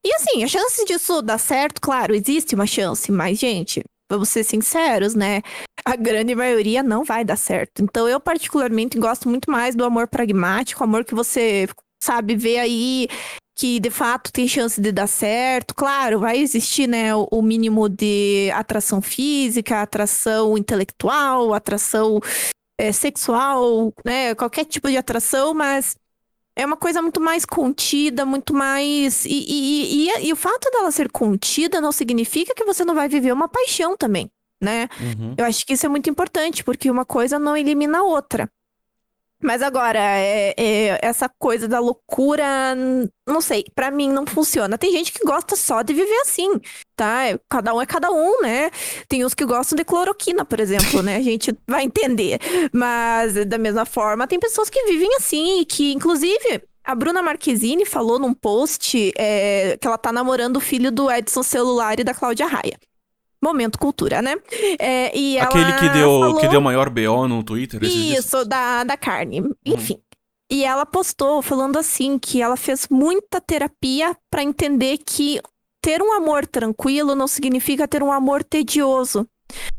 [0.04, 4.42] E assim, a chance disso dar certo, claro, existe uma chance, mas, gente, vamos ser
[4.42, 5.42] sinceros, né?
[5.84, 7.82] A grande maioria não vai dar certo.
[7.82, 11.68] Então, eu, particularmente, gosto muito mais do amor pragmático, amor que você
[12.02, 13.08] sabe ver aí
[13.54, 15.74] que de fato tem chance de dar certo.
[15.74, 22.20] Claro, vai existir, né, o, mínimo de atração física, atração intelectual, atração
[22.78, 24.34] eh, sexual, né?
[24.34, 25.96] Qualquer tipo de atração, mas
[26.56, 29.24] é uma coisa muito mais contida, muito mais.
[29.24, 33.08] E, e, e, e o fato dela ser contida não significa que você não vai
[33.08, 34.30] viver uma paixão também,
[34.62, 34.88] né?
[35.00, 35.34] Uhum.
[35.36, 38.48] Eu acho que isso é muito importante, porque uma coisa não elimina a outra.
[39.42, 42.76] Mas agora, é, é, essa coisa da loucura,
[43.26, 44.78] não sei, pra mim não funciona.
[44.78, 46.60] Tem gente que gosta só de viver assim,
[46.94, 47.22] tá?
[47.50, 48.70] Cada um é cada um, né?
[49.08, 51.16] Tem uns que gostam de cloroquina, por exemplo, né?
[51.16, 52.38] A gente vai entender.
[52.72, 57.84] Mas, da mesma forma, tem pessoas que vivem assim, e que, inclusive, a Bruna Marquezine
[57.84, 62.14] falou num post é, que ela tá namorando o filho do Edson Celular e da
[62.14, 62.78] Cláudia Raia.
[63.42, 64.36] Momento cultura, né?
[64.78, 66.40] É, e Aquele que deu, falou...
[66.40, 68.24] que deu maior BO no Twitter esses dias.
[68.24, 69.42] Isso, da, da carne.
[69.66, 69.98] Enfim.
[70.50, 75.40] E ela postou falando assim que ela fez muita terapia pra entender que
[75.80, 79.26] ter um amor tranquilo não significa ter um amor tedioso.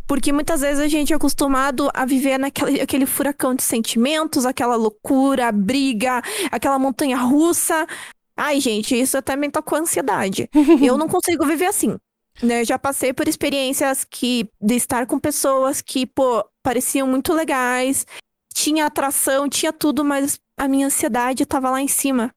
[0.06, 4.76] Porque muitas vezes a gente é acostumado a viver naquele aquele furacão de sentimentos, aquela
[4.76, 6.22] loucura, a briga,
[6.52, 7.88] aquela montanha russa.
[8.36, 10.50] Ai, gente, isso até me tocou ansiedade.
[10.84, 11.98] Eu não consigo viver assim.
[12.42, 18.06] Né, já passei por experiências que de estar com pessoas que, pô, pareciam muito legais,
[18.54, 22.32] tinha atração, tinha tudo, mas a minha ansiedade tava lá em cima.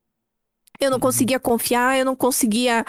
[0.80, 1.00] Eu não Uhum.
[1.00, 2.84] conseguia confiar, eu não conseguia.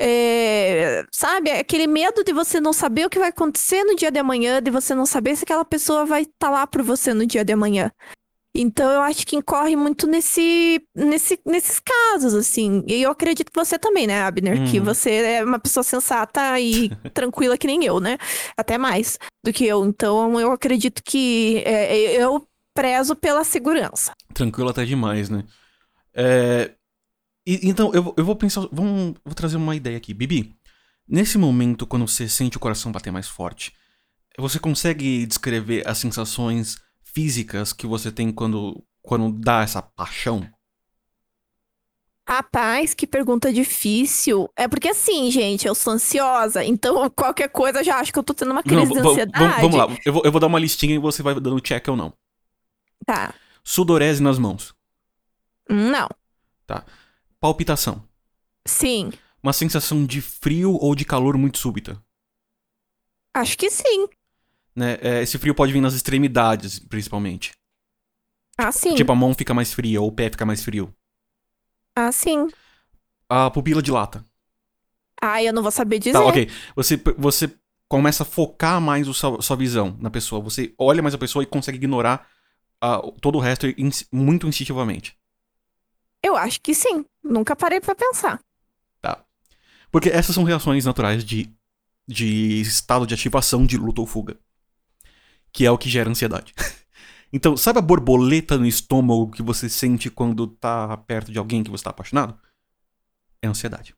[0.00, 4.18] é, sabe, aquele medo de você não saber o que vai acontecer no dia de
[4.20, 7.44] amanhã, de você não saber se aquela pessoa vai estar lá por você no dia
[7.44, 7.90] de amanhã.
[8.60, 12.82] Então eu acho que incorre muito nesse, nesse, nesses casos, assim.
[12.86, 14.68] E eu acredito que você também, né, Abner?
[14.70, 14.84] Que Uhum.
[14.84, 18.18] você é uma pessoa sensata e tranquila que nem eu, né?
[18.56, 19.84] Até mais do que eu.
[19.86, 24.12] Então eu acredito que é, eu prezo pela segurança.
[24.34, 25.44] Tranquilo até demais, né?
[26.14, 26.72] É,
[27.46, 28.66] e- então, eu, vou- eu vou pensar.
[28.72, 30.12] Vamos, vou trazer uma ideia aqui.
[30.12, 30.54] Bibi,
[31.08, 33.72] nesse momento, quando você sente o coração bater mais forte,
[34.38, 36.76] você consegue descrever as sensações
[37.12, 40.48] físicas que você tem quando, quando dá essa paixão?
[42.26, 44.50] Rapaz, que pergunta difícil.
[44.54, 48.22] É porque assim, gente, eu sou ansiosa, então qualquer coisa eu já acho que eu
[48.22, 49.60] tô tendo uma crise de v- v- ansiedade.
[49.62, 49.86] vamos- lá.
[50.04, 52.12] Eu vou, eu vou dar uma listinha e você vai dando check ou não.
[53.06, 53.32] Tá.
[53.64, 54.74] Sudorese nas mãos.
[55.68, 56.08] Não.
[57.40, 58.02] Palpitação.
[58.66, 59.10] Sim.
[59.42, 62.02] Uma sensação de frio ou de calor muito súbita.
[63.32, 64.08] Acho que sim.
[64.78, 64.98] Né?
[65.00, 67.52] É, esse frio pode vir nas extremidades, principalmente.
[68.56, 68.94] Ah, sim.
[68.94, 70.94] Tipo, a mão fica mais fria ou o pé fica mais frio.
[71.96, 72.48] Ah, sim.
[73.28, 74.24] A pupila dilata.
[75.20, 76.12] Ah, eu não vou saber dizer.
[76.12, 76.48] Tá, ok.
[76.76, 77.52] Você, você
[77.88, 80.40] começa a focar mais o sua, sua visão na pessoa.
[80.42, 82.28] Você olha mais a pessoa e consegue ignorar
[82.80, 85.16] ah, todo o resto ins- muito instintivamente.
[86.22, 87.04] Eu acho que sim.
[87.22, 88.40] Nunca parei pra pensar.
[89.90, 91.50] Porque essas são reações naturais de,
[92.06, 94.38] de estado de ativação de luta ou fuga.
[95.52, 96.54] Que é o que gera ansiedade.
[97.32, 101.70] então, sabe a borboleta no estômago que você sente quando tá perto de alguém que
[101.70, 102.38] você tá apaixonado?
[103.42, 103.94] É ansiedade.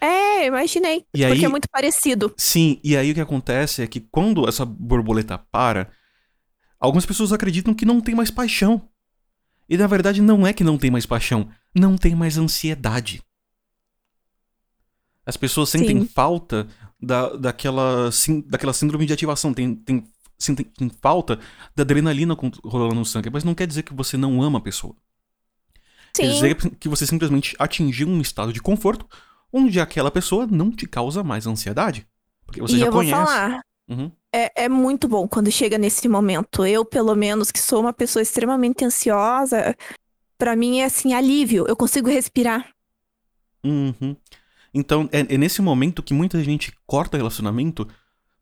[0.00, 0.98] É, imaginei.
[1.14, 2.32] E porque aí- é muito parecido.
[2.36, 5.90] Sim, e aí o que acontece é que quando essa borboleta para,
[6.78, 8.88] algumas pessoas acreditam que não tem mais paixão.
[9.68, 13.22] E na verdade não é que não tem mais paixão, não tem mais ansiedade.
[15.26, 16.06] As pessoas sentem Sim.
[16.06, 16.66] falta
[17.00, 20.04] da, daquela, sim- daquela síndrome de ativação, tem, tem,
[20.38, 20.70] sentem
[21.00, 21.38] falta
[21.74, 24.94] da adrenalina rolando no sangue, mas não quer dizer que você não ama a pessoa.
[26.14, 26.32] Quer Sim.
[26.32, 29.06] dizer que você simplesmente atingiu um estado de conforto
[29.52, 32.06] onde aquela pessoa não te causa mais ansiedade.
[32.44, 33.14] Porque você e já eu conhece.
[33.14, 33.60] vou falar.
[33.88, 34.12] Uhum.
[34.32, 36.64] É, é muito bom quando chega nesse momento.
[36.64, 39.74] Eu, pelo menos, que sou uma pessoa extremamente ansiosa,
[40.36, 41.64] pra mim é assim, alívio.
[41.66, 42.70] Eu consigo respirar.
[43.64, 44.16] Uhum.
[44.72, 47.88] Então, é, é nesse momento que muita gente corta relacionamento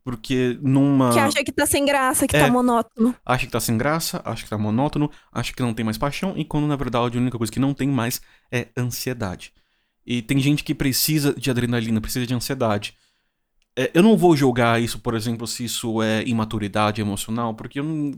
[0.06, 1.12] porque numa.
[1.12, 2.40] Que acha que tá sem graça, que É.
[2.44, 3.12] tá monótono.
[3.26, 6.32] acha que tá sem graça, acha que tá monótono, acha que não tem mais paixão,
[6.36, 8.20] e quando na verdade a única coisa que não tem mais
[8.52, 9.52] é ansiedade.
[10.06, 12.94] E tem gente que precisa de adrenalina, precisa de ansiedade.
[13.76, 17.84] é, eu não vou julgar isso, por exemplo, se isso é imaturidade emocional, porque eu
[17.84, 18.12] não,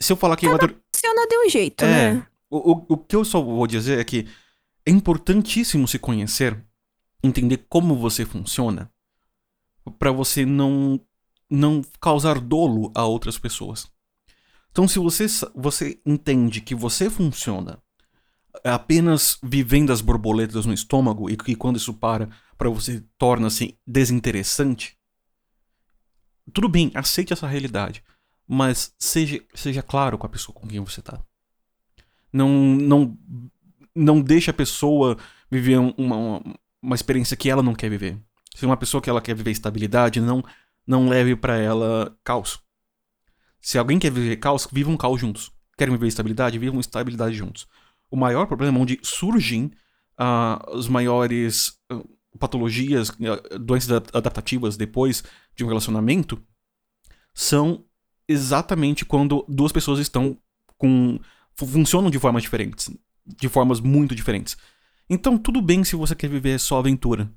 [0.00, 0.80] se eu falar que Cada imaturidade.
[0.94, 2.26] Funciona de um jeito, É, né?
[2.48, 4.28] o, o, o que eu só vou dizer é que
[4.86, 6.56] é importantíssimo se conhecer,
[7.24, 8.88] entender como você funciona,
[9.98, 11.00] pra você não
[11.50, 13.90] não causar dolo a outras pessoas.
[14.70, 17.78] Então, se você você entende que você funciona
[18.64, 24.96] apenas vivendo as borboletas no estômago e que quando isso para pra você torna-se desinteressante,
[26.52, 28.02] tudo bem, aceite essa realidade,
[28.46, 31.20] mas seja seja claro com a pessoa com quem você tá.
[32.32, 33.18] Não não
[33.94, 35.16] não deixe a pessoa
[35.50, 36.42] viver um- uma, uma,
[36.82, 38.18] uma experiência que ela não quer viver.
[38.54, 40.42] Se é uma pessoa que ela quer viver estabilidade, não
[40.88, 42.58] não leve pra ela caos.
[43.60, 45.52] Se alguém quer viver caos, vivam caos juntos.
[45.76, 47.68] Querem viver estabilidade, vivam estabilidade juntos.
[48.10, 49.70] O maior problema onde surgem
[50.16, 52.02] ah, as maiores ah,
[52.38, 55.22] patologias, ah, doenças adap- adaptativas depois
[55.54, 56.42] de um relacionamento
[57.34, 57.84] são
[58.26, 60.38] exatamente quando duas pessoas estão
[60.78, 61.20] com
[61.54, 62.90] fu- funcionam de formas diferentes,
[63.26, 64.56] de formas muito diferentes.
[65.08, 67.30] Então tudo bem se você quer viver só aventura,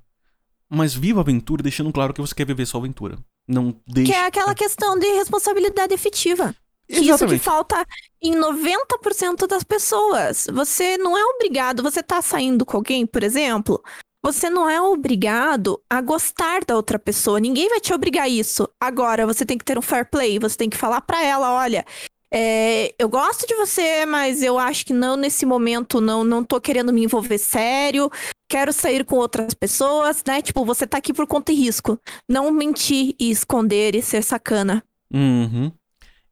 [0.71, 3.17] mas viva a aventura deixando claro que você quer viver só aventura.
[3.47, 6.55] Não deixe Que é aquela questão de responsabilidade efetiva.
[6.87, 7.43] Que isso que Exatamente.
[7.43, 7.85] falta
[8.21, 10.47] em 90% das pessoas.
[10.51, 13.81] Você não é obrigado, você tá saindo com alguém, por exemplo,
[14.23, 17.39] você não é obrigado a gostar da outra pessoa.
[17.39, 18.69] Ninguém vai te obrigar a isso.
[18.79, 21.83] Agora, você tem que ter um fair play, você tem que falar pra ela, olha,
[22.33, 26.61] é, eu gosto de você, mas eu acho que não nesse momento, não, não tô
[26.61, 28.09] querendo me envolver sério.
[28.49, 30.41] Quero sair com outras pessoas, né?
[30.41, 31.99] Tipo, você tá aqui por conta e risco.
[32.29, 34.83] Não mentir e esconder e ser sacana.
[35.13, 35.71] Uhum.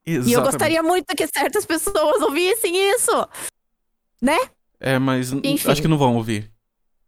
[0.06, 0.52] E eu Exatamente.
[0.52, 3.28] gostaria muito que certas pessoas ouvissem isso.
[4.80, 5.72] É, mas Enfim.
[5.72, 6.50] acho que não vão ouvir.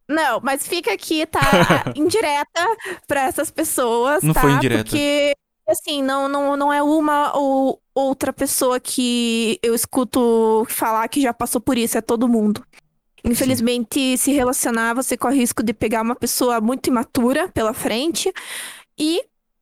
[0.08, 1.39] Não, mas fica aqui, tá?
[1.95, 2.77] indireta
[3.08, 4.41] pra essas pessoas, Não tá?
[4.41, 4.84] foi indireta.
[4.84, 5.34] Porque,
[5.72, 11.34] assim, não, não, não é uma ou outra pessoa que eu escuto falar que já
[11.34, 12.64] passou por isso, é todo mundo.
[13.24, 18.32] Infelizmente, se relacionar, você corre o risco de pegar uma pessoa muito imatura pela frente
[18.98, 19.22] e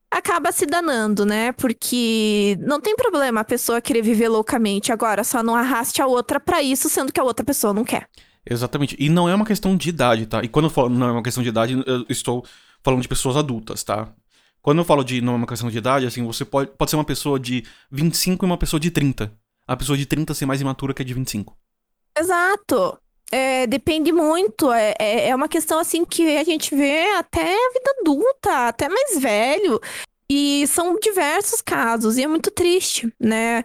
[0.09, 1.51] acaba se danando, né?
[1.51, 6.39] Porque não tem problema a pessoa querer viver loucamente agora, só não arraste a outra
[6.39, 8.07] pra isso, sendo que a outra pessoa não quer.
[8.49, 8.95] Exatamente.
[8.97, 10.41] E não é uma questão de idade, tá?
[10.41, 12.43] E quando eu falo não é uma questão de idade, eu estou
[12.81, 14.07] falando de pessoas adultas, tá?
[14.61, 16.97] Quando eu falo de não é uma questão de idade, assim, você pode, pode ser
[16.97, 19.31] uma pessoa de 25 e uma pessoa de 30.
[19.67, 21.55] A pessoa de 30 ser mais imatura que a de 25.
[22.17, 22.97] Exato.
[23.31, 24.71] É, depende muito.
[24.71, 28.89] É, é, é uma questão assim que a gente vê até a vida adulta, até
[28.89, 29.79] mais velho.
[30.29, 33.63] E são diversos casos, e é muito triste, né?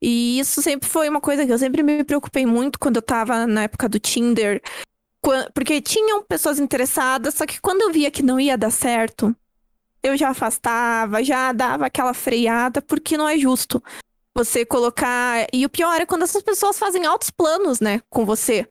[0.00, 3.46] E isso sempre foi uma coisa que eu sempre me preocupei muito quando eu tava
[3.46, 4.62] na época do Tinder.
[5.52, 9.34] Porque tinham pessoas interessadas, só que quando eu via que não ia dar certo,
[10.06, 13.82] eu já afastava, já dava aquela freada, porque não é justo
[14.34, 15.46] você colocar.
[15.52, 18.68] E o pior é quando essas pessoas fazem altos planos, né, com você.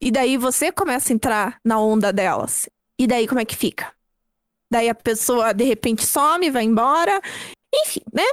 [0.00, 2.68] E daí você começa a entrar na onda delas.
[2.98, 3.92] E daí como é que fica?
[4.70, 7.20] Daí a pessoa de repente some, vai embora.
[7.74, 8.24] Enfim, né?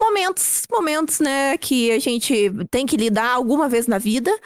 [0.00, 4.36] Momentos, momentos, né, que a gente tem que lidar alguma vez na vida.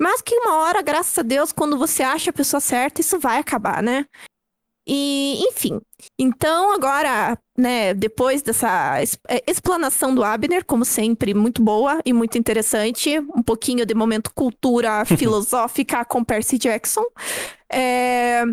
[0.00, 3.38] Mas que uma hora, graças a Deus, quando você acha a pessoa certa, isso vai
[3.38, 4.06] acabar, né?
[4.88, 5.80] E, enfim.
[6.18, 12.12] Então, agora, né, depois dessa es- eh, explanação do Abner, como sempre, muito boa e
[12.14, 17.04] muito interessante, um pouquinho de momento cultura filosófica com Percy Jackson.
[17.70, 18.44] É,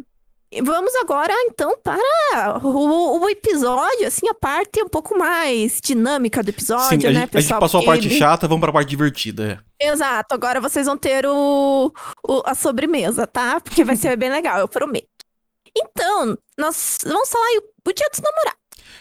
[0.63, 6.48] Vamos agora, então, para o, o episódio, assim, a parte um pouco mais dinâmica do
[6.50, 7.60] episódio, Sim, a, né, gente, a gente pessoal?
[7.60, 9.62] passou a parte ele- chata, vamos pra parte divertida.
[9.82, 9.88] É.
[9.91, 11.91] Exato, agora vocês vão ter o,
[12.26, 13.60] o- a sobremesa, tá?
[13.60, 15.08] Porque vai ser bem legal, eu prometo.
[15.77, 17.45] Então, nós vamos falar
[17.88, 18.59] o, dia dos namorados.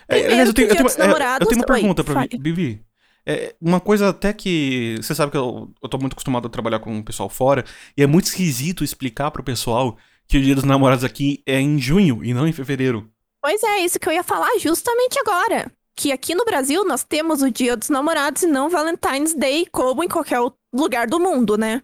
[0.08, 2.14] É, aliás, eu tenho, eu tenho, dos é, eu Namorados- tenho uma Oi, pergunta pra
[2.14, 2.38] fale.
[2.40, 2.84] Vivi.
[3.26, 4.96] É, uma coisa até que.
[5.00, 7.64] Você sabe que eu, eu tô muito acostumado a trabalhar com o pessoal fora,
[7.96, 9.96] e é muito esquisito explicar pro pessoal
[10.28, 13.10] que o dia dos namorados aqui é em junho e não em fevereiro.
[13.40, 15.70] Pois é, isso que eu ia falar justamente agora.
[15.96, 20.02] Que aqui no Brasil nós temos o dia dos namorados e não Valentine's Day, como
[20.02, 21.82] em qualquer outro lugar do mundo, né?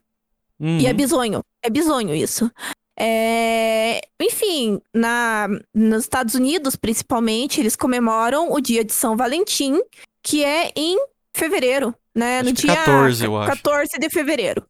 [0.59, 0.97] E é Uhum.
[0.97, 1.41] bizonho.
[1.63, 2.51] É bizonho isso.
[2.99, 5.49] É, Enfim, na...
[5.75, 9.81] nos Estados Unidos, principalmente, eles comemoram o dia de São Valentim,
[10.23, 10.99] que é em
[11.35, 12.41] fevereiro, né?
[12.41, 13.57] Acho no que dia 14, eu acho.
[13.57, 14.67] 14 de fevereiro.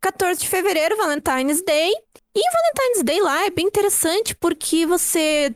[0.00, 1.92] 14 de fevereiro, Valentine's Day.
[2.34, 5.54] E Valentine's Day lá é bem interessante porque você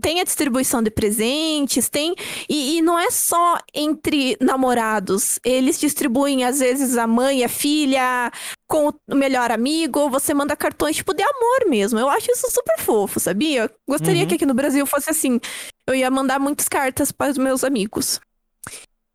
[0.00, 2.14] tem a distribuição de presentes, tem.
[2.48, 5.38] E, e, não é só entre namorados.
[5.44, 8.30] Eles distribuem, às vezes, a mãe, a filha,
[8.66, 10.10] com o melhor amigo.
[10.10, 11.98] Você manda cartões, tipo, de amor mesmo.
[11.98, 13.70] Eu acho isso super fofo, sabia?
[13.86, 14.28] Gostaria uhum.
[14.28, 15.40] que aqui no Brasil fosse assim.
[15.86, 18.20] Eu ia mandar muitas cartas para os meus amigos.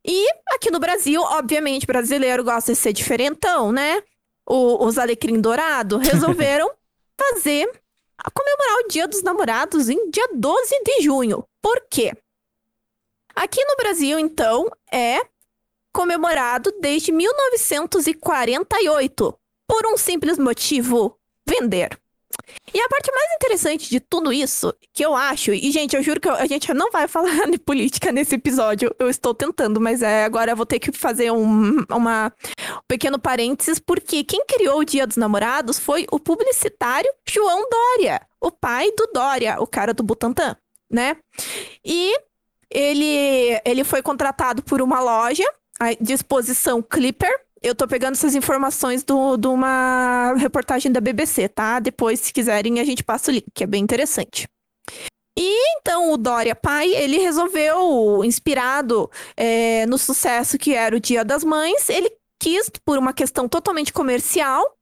[0.06, 4.02] E aqui no Brasil, obviamente, brasileiro gosta de ser diferentão, né?
[4.46, 6.70] O, os Alecrim Dourado resolveram
[7.18, 7.70] fazer
[8.18, 11.44] a comemorar o Dia dos Namorados em dia 12 de junho.
[11.62, 12.14] Por quê?
[13.36, 15.20] Aqui no Brasil, então, é
[15.94, 22.00] comemorado desde 1948 por um simples motivo: vender.
[22.74, 26.20] E a parte mais interessante de tudo isso, que eu acho, e gente, eu juro
[26.20, 30.02] que eu, a gente não vai falar de política nesse episódio, eu estou tentando, mas
[30.02, 34.80] é, agora eu vou ter que fazer um, uma, um pequeno parênteses, porque quem criou
[34.80, 39.94] o Dia dos Namorados foi o publicitário João Dória, o pai do Dória, o cara
[39.94, 40.56] do Butantan,
[40.90, 41.18] né?
[41.84, 42.14] E
[42.70, 45.46] ele, ele foi contratado por uma loja,
[45.80, 47.32] a Disposição Clipper,
[47.64, 51.80] eu tô pegando essas informações de uma reportagem da BBC, tá?
[51.80, 54.48] Depois, se quiserem, a gente passa o link, que é bem interessante.
[55.38, 61.26] E então o Dória pai, ele resolveu, inspirado é, no sucesso que era o Dia
[61.26, 64.78] das Mães, ele quis, por uma questão totalmente comercial,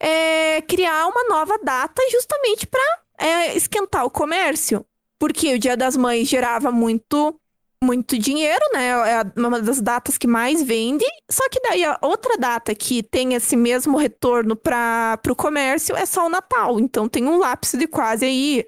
[0.00, 2.80] é, criar uma nova data justamente para
[3.18, 4.84] é, esquentar o comércio.
[5.18, 7.38] Porque o Dia das Mães gerava muito
[7.84, 8.88] muito dinheiro, né?
[8.88, 11.04] É uma das datas que mais vende.
[11.30, 16.06] Só que daí a outra data que tem esse mesmo retorno para o comércio é
[16.06, 16.80] só o Natal.
[16.80, 18.66] Então tem um lapso de quase aí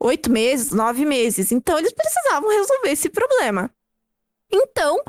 [0.00, 1.50] oito meses, nove meses.
[1.50, 3.70] Então eles precisavam resolver esse problema.
[4.50, 5.02] Então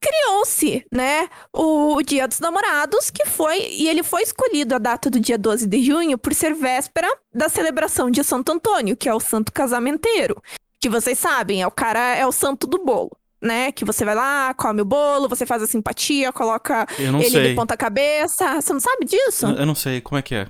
[0.00, 5.18] criou-se, né, o, Dia dos Namorados, que foi, e ele foi escolhido a data do
[5.18, 9.18] dia 12 de junho por ser véspera da celebração de Santo Antônio, que é o
[9.18, 10.40] santo casamenteiro
[10.80, 13.10] que vocês sabem, é o cara, é o santo do bolo.
[13.40, 13.70] Né?
[13.70, 17.50] Que você vai lá, come o bolo, você faz a simpatia, coloca ele sei.
[17.50, 18.60] de ponta cabeça.
[18.60, 19.46] Você não sabe disso?
[19.46, 20.48] Eu não sei, como é que é?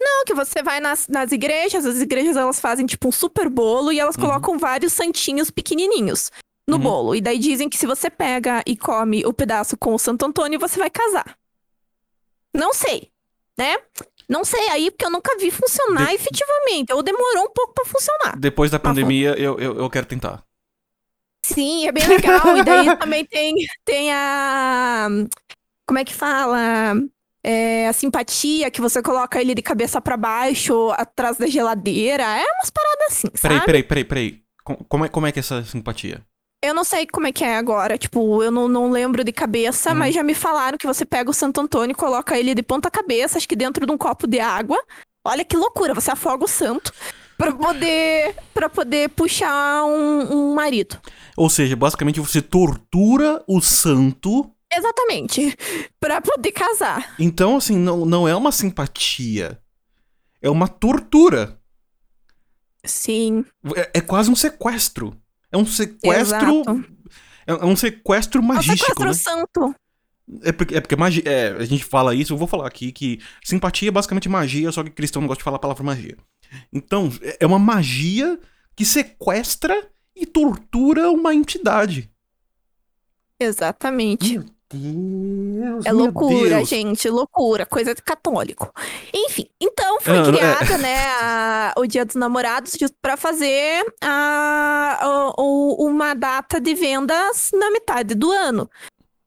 [0.00, 3.90] Não, que você vai nas, nas igrejas, as igrejas elas fazem tipo um super bolo
[3.90, 4.26] e elas uhum.
[4.26, 6.30] colocam vários santinhos pequenininhos
[6.68, 6.82] no uhum.
[6.82, 7.14] bolo.
[7.14, 10.60] E daí dizem que se você pega e come o pedaço com o Santo Antônio,
[10.60, 11.36] você vai casar.
[12.54, 13.10] Não sei,
[13.58, 13.76] né?
[14.28, 16.14] Não sei aí, porque eu nunca vi funcionar de...
[16.14, 16.92] efetivamente.
[16.92, 18.38] Ou demorou um pouco para funcionar.
[18.38, 20.44] Depois da pandemia, eu, eu, eu quero tentar.
[21.44, 22.56] Sim, é bem legal.
[22.56, 25.08] e daí também tem, tem a.
[25.86, 26.94] Como é que fala?
[27.42, 32.24] É, a simpatia, que você coloca ele de cabeça para baixo, atrás da geladeira.
[32.24, 33.66] É umas paradas assim, peraí, sabe?
[33.66, 34.42] Peraí, peraí, peraí.
[34.86, 36.22] Como é, como é que é essa simpatia?
[36.62, 39.90] Eu não sei como é que é agora, tipo, eu não, não lembro de cabeça,
[39.90, 39.96] uhum.
[39.96, 42.90] mas já me falaram que você pega o Santo Antônio e coloca ele de ponta
[42.90, 44.78] cabeça, acho que dentro de um copo de água.
[45.24, 46.92] Olha que loucura, você afoga o santo
[47.36, 50.98] para poder para poder puxar um, um marido.
[51.36, 55.56] Ou seja, basicamente você tortura o santo Exatamente.
[55.98, 57.14] Para poder casar.
[57.18, 59.58] Então, assim, não, não é uma simpatia.
[60.42, 61.58] É uma tortura.
[62.84, 63.44] Sim.
[63.74, 65.16] É, é quase um sequestro.
[65.50, 66.62] É um sequestro.
[67.46, 69.02] É, é um sequestro magístico.
[69.02, 69.46] É um sequestro né?
[69.46, 69.74] santo.
[70.42, 73.18] É porque, é porque magia, é, a gente fala isso, eu vou falar aqui que
[73.42, 76.18] simpatia é basicamente magia, só que cristão não gosta de falar a palavra magia.
[76.70, 78.38] Então, é, é uma magia
[78.76, 82.10] que sequestra e tortura uma entidade.
[83.40, 84.38] Exatamente.
[84.38, 86.68] Meu Deus, é loucura, Deus.
[86.68, 88.72] gente, loucura, coisa de católico.
[89.14, 90.24] Enfim, então foi ah, é.
[90.24, 90.78] criada, é...
[90.78, 97.70] né, a, o Dia dos Namorados para fazer a, a, uma data de vendas na
[97.70, 98.68] metade do ano,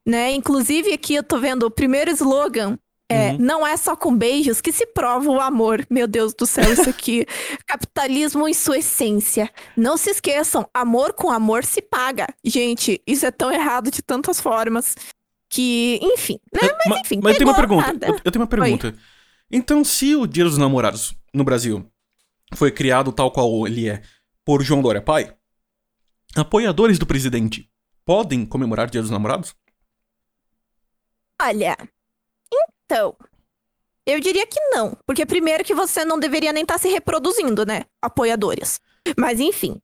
[0.05, 0.31] né?
[0.31, 2.77] Inclusive aqui eu tô vendo o primeiro slogan
[3.11, 3.37] é, uhum.
[3.39, 5.85] não é só com beijos que se prova o amor.
[5.89, 7.25] Meu Deus do céu, isso aqui.
[7.67, 9.49] Capitalismo em sua essência.
[9.75, 12.25] Não se esqueçam, amor com amor se paga.
[12.41, 14.95] Gente, isso é tão errado de tantas formas
[15.51, 16.69] que, enfim, né?
[16.85, 17.15] Mas enfim.
[17.15, 18.07] Mas, mas tem uma pergunta.
[18.07, 18.87] Eu, eu, tenho uma pergunta.
[18.87, 18.95] Oi.
[19.51, 21.85] Então, se o Dia dos Namorados no Brasil
[22.55, 24.01] foi criado tal qual ele é
[24.45, 25.35] por João Dória Pai,
[26.35, 27.69] apoiadores do presidente
[28.05, 29.53] podem comemorar o Dia dos Namorados?
[31.41, 31.75] Olha,
[32.53, 33.15] então,
[34.05, 34.97] eu diria que não.
[35.05, 37.83] Porque primeiro que você não deveria nem estar tá se reproduzindo, né?
[38.01, 38.79] Apoiadores.
[39.17, 39.81] Mas enfim.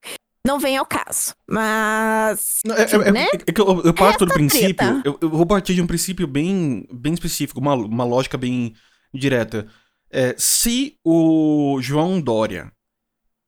[0.47, 1.35] Não vem ao caso.
[1.45, 2.61] Mas.
[2.65, 3.27] É, é, é, né?
[3.33, 5.01] é, que eu, eu parto do princípio.
[5.03, 8.73] Eu, eu, vou partir de um princípio bem, bem específico, uma, uma lógica bem
[9.13, 9.67] direta.
[10.09, 12.71] É, se o João Dória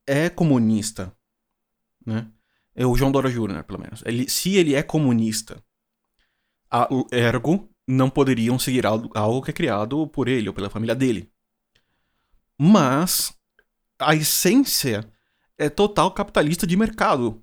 [0.06, 1.10] é comunista,
[2.04, 2.26] né?
[2.74, 4.02] É o João Dória Júnior, pelo menos.
[4.04, 5.62] Ele, se ele é comunista,
[6.70, 10.94] a, ergo, não poderiam seguir algo, algo que é criado por ele ou pela família
[10.94, 11.32] dele.
[12.58, 13.32] Mas
[13.98, 15.10] a essência
[15.60, 17.42] é total capitalista de mercado.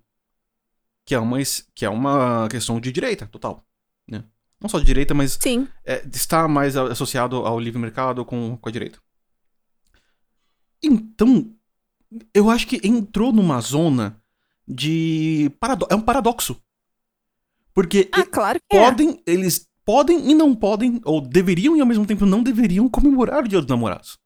[1.06, 1.38] Que é uma,
[1.74, 3.64] que é uma questão de direita, total.
[4.08, 4.24] Né?
[4.60, 5.68] Não só de direita, mas Sim.
[5.86, 9.00] é, está mais associado ao livre mercado com, com a direita.
[10.84, 11.50] Então,
[12.34, 14.22] eu acho que entrou numa zona
[14.68, 15.52] de.
[15.60, 16.60] Parado é um paradoxo.
[17.74, 18.84] Porque Ah, claro que é.
[18.84, 23.44] podem, eles podem e não podem, ou deveriam e ao mesmo tempo não deveriam comemorar
[23.44, 24.18] o Dia dos Namorados.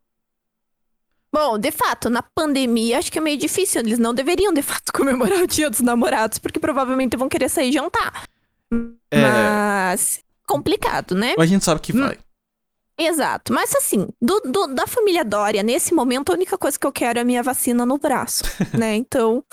[1.33, 3.81] Bom, de fato, na pandemia acho que é meio difícil.
[3.81, 7.71] Eles não deveriam, de fato, comemorar o dia dos namorados, porque provavelmente vão querer sair
[7.71, 8.23] jantar.
[9.11, 9.21] É.
[9.21, 10.21] Mas.
[10.47, 11.33] Complicado, né?
[11.37, 12.17] Mas a gente sabe que vai.
[12.97, 13.53] Exato.
[13.53, 17.17] Mas assim, do, do- da família Dória, nesse momento, a única coisa que eu quero
[17.19, 18.43] é a minha vacina no braço,
[18.77, 18.95] né?
[18.95, 19.43] Então.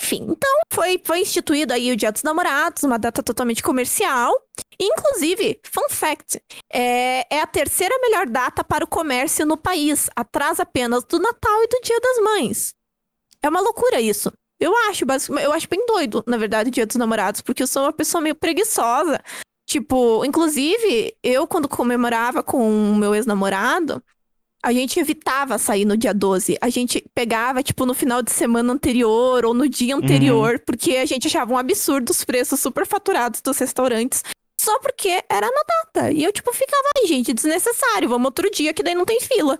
[0.00, 4.32] Enfim, então foi, foi instituído aí o Dia dos Namorados, uma data totalmente comercial.
[4.78, 6.40] Inclusive, fun fact,
[6.72, 11.62] é, é a terceira melhor data para o comércio no país, atrás apenas do Natal
[11.62, 12.74] e do Dia das Mães.
[13.42, 14.32] É uma loucura isso.
[14.58, 15.04] Eu acho,
[15.40, 18.20] eu acho bem doido, na verdade, o Dia dos Namorados, porque eu sou uma pessoa
[18.20, 19.20] meio preguiçosa.
[19.66, 24.02] Tipo, inclusive, eu quando comemorava com o meu ex-namorado,
[24.64, 26.56] a gente evitava sair no dia 12.
[26.58, 31.04] A gente pegava, tipo, no final de semana anterior ou no dia anterior, porque a
[31.04, 34.24] gente achava um absurdo os preços super faturados dos restaurantes.
[34.58, 36.10] Só porque era na data.
[36.10, 38.08] E eu, tipo, ficava, ai, gente, desnecessário.
[38.08, 39.58] Vamos outro dia que daí não tem fila.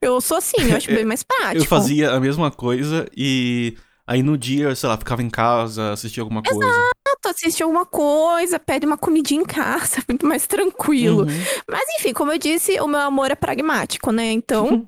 [0.00, 1.64] Eu sou assim, eu acho bem mais prático.
[1.64, 3.76] Eu fazia a mesma coisa e
[4.06, 6.90] aí no dia, sei lá, ficava em casa, assistia alguma coisa.
[7.20, 11.22] Tu assiste alguma coisa, pede uma comidinha em casa, muito mais tranquilo.
[11.22, 11.44] Uhum.
[11.68, 14.30] Mas enfim, como eu disse, o meu amor é pragmático, né?
[14.30, 14.86] Então,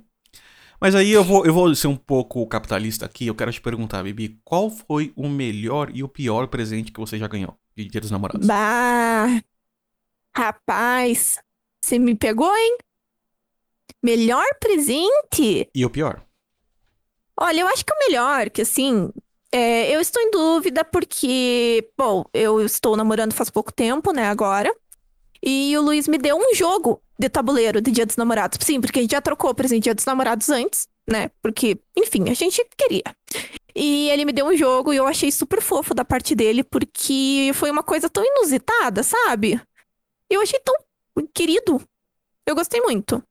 [0.81, 3.27] Mas aí eu vou, eu vou ser um pouco capitalista aqui.
[3.27, 7.19] Eu quero te perguntar, Bibi, qual foi o melhor e o pior presente que você
[7.19, 8.47] já ganhou de Dia dos Namorados?
[8.47, 9.43] bah.
[10.37, 11.39] Rapaz,
[11.83, 12.79] você me pegou, hein?
[14.01, 15.69] Melhor presente?
[15.75, 16.28] E o pior?
[17.41, 19.11] Olha, eu acho que o melhor, que assim,
[19.53, 24.75] é, eu estou em dúvida porque, bom, eu estou namorando faz pouco tempo, né, agora.
[25.43, 28.59] E o Luiz me deu um jogo de tabuleiro de Dia dos Namorados.
[28.61, 31.31] Sim, porque a gente já trocou presente Dia dos Namorados antes, né?
[31.41, 33.05] Porque, enfim, a gente queria.
[33.75, 37.53] E ele me deu um jogo e eu achei super fofo da parte dele, porque
[37.55, 39.61] foi uma coisa tão inusitada, sabe?
[40.29, 40.75] Eu achei tão
[41.33, 41.81] querido.
[42.45, 43.23] Eu gostei muito.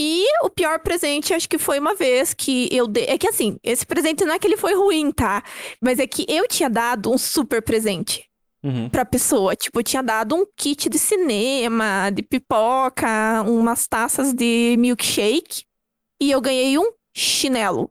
[0.00, 3.06] E o pior presente, acho que foi uma vez que eu dei.
[3.06, 5.42] É que assim, esse presente não é que ele foi ruim, tá?
[5.80, 8.24] Mas é que eu tinha dado um super presente
[8.62, 8.88] Uhum.
[8.88, 9.54] pra pessoa.
[9.56, 15.64] Tipo, eu tinha dado um kit de cinema, de pipoca, umas taças de milkshake.
[16.20, 17.90] E eu ganhei um chinelo.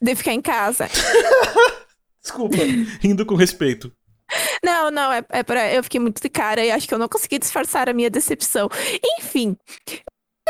[0.00, 0.88] De ficar em casa.
[2.22, 2.56] Desculpa,
[3.00, 3.92] rindo com respeito.
[4.64, 5.72] Não, não, é, é pra.
[5.72, 8.68] Eu fiquei muito de cara e acho que eu não consegui disfarçar a minha decepção.
[9.18, 9.56] Enfim.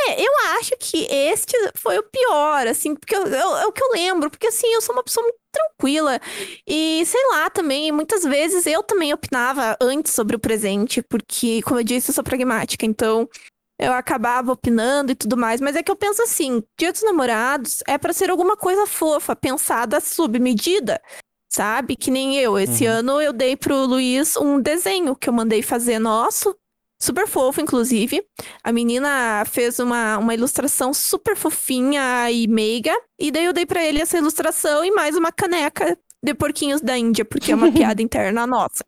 [0.08, 3.82] É, eu acho que este foi o pior, assim, porque eu- eu- é o que
[3.82, 6.18] eu lembro, porque assim, eu sou uma pessoa muito tranquila.
[6.66, 11.80] E sei lá, também, muitas vezes eu também opinava antes sobre o presente, porque, como
[11.80, 13.28] eu disse, eu sou pragmática, então
[13.78, 15.60] eu acabava opinando e tudo mais.
[15.60, 19.36] Mas é que eu penso assim: Dia dos Namorados é pra ser alguma coisa fofa,
[19.36, 21.00] pensada sob medida.
[21.52, 21.96] Sabe?
[21.96, 22.58] Que nem eu.
[22.58, 22.92] Esse Uhum.
[22.92, 26.54] ano eu dei pro Luiz um desenho que eu mandei fazer nosso.
[27.02, 28.22] Super fofo, inclusive.
[28.62, 32.94] A menina fez uma, uma ilustração super fofinha e meiga.
[33.18, 36.96] E daí eu dei pra ele essa ilustração e mais uma caneca de porquinhos da
[36.98, 38.84] Índia, porque é uma piada interna nossa.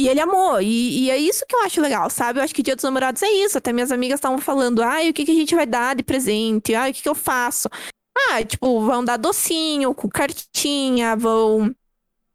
[0.00, 0.60] E ele amou.
[0.60, 2.40] E, e é isso que eu acho legal, sabe?
[2.40, 3.58] Eu acho que Dia dos Namorados é isso.
[3.58, 6.74] Até minhas amigas estavam falando, ai, o que, que a gente vai dar de presente?
[6.74, 7.68] Ai, o que, que eu faço?
[8.30, 11.74] Ah, tipo, vão dar docinho com cartinha, vão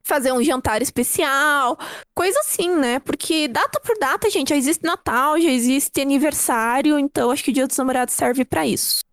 [0.09, 1.77] fazer um jantar especial,
[2.15, 2.99] coisa assim, né?
[2.99, 7.53] Porque data por data, gente, já existe Natal, já existe aniversário, então acho que o
[7.53, 9.03] Dia dos Namorados serve pra isso.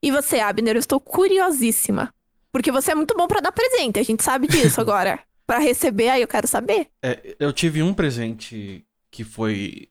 [0.00, 2.14] E você, Abner, eu estou curiosíssima.
[2.52, 5.18] Porque você é muito bom pra dar presente, a gente sabe disso agora.
[5.46, 6.88] Pra receber, aí eu quero saber.
[7.02, 9.88] É, eu tive um presente que foi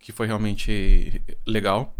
[0.00, 1.94] que foi realmente legal.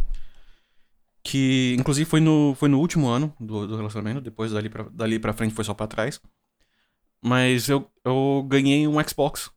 [1.23, 4.23] Que, inclusive, foi no, foi no último ano do, do relacionamento.
[4.23, 6.21] Depois, dali pra, dali pra frente, foi só pra trás.
[7.23, 9.51] Mas eu, eu ganhei um Xbox.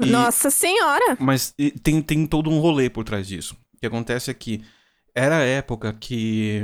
[0.00, 1.16] E- Nossa Senhora!
[1.18, 3.56] Mas tem, tem todo um rolê por trás disso.
[3.74, 4.62] O que acontece é que
[5.14, 6.62] era a época que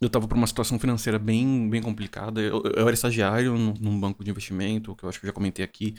[0.00, 2.40] eu tava por uma situação financeira bem, bem complicada.
[2.40, 5.64] Eu, eu era estagiário num, banco de investimento, que eu acho que eu já comentei
[5.64, 5.94] aqui.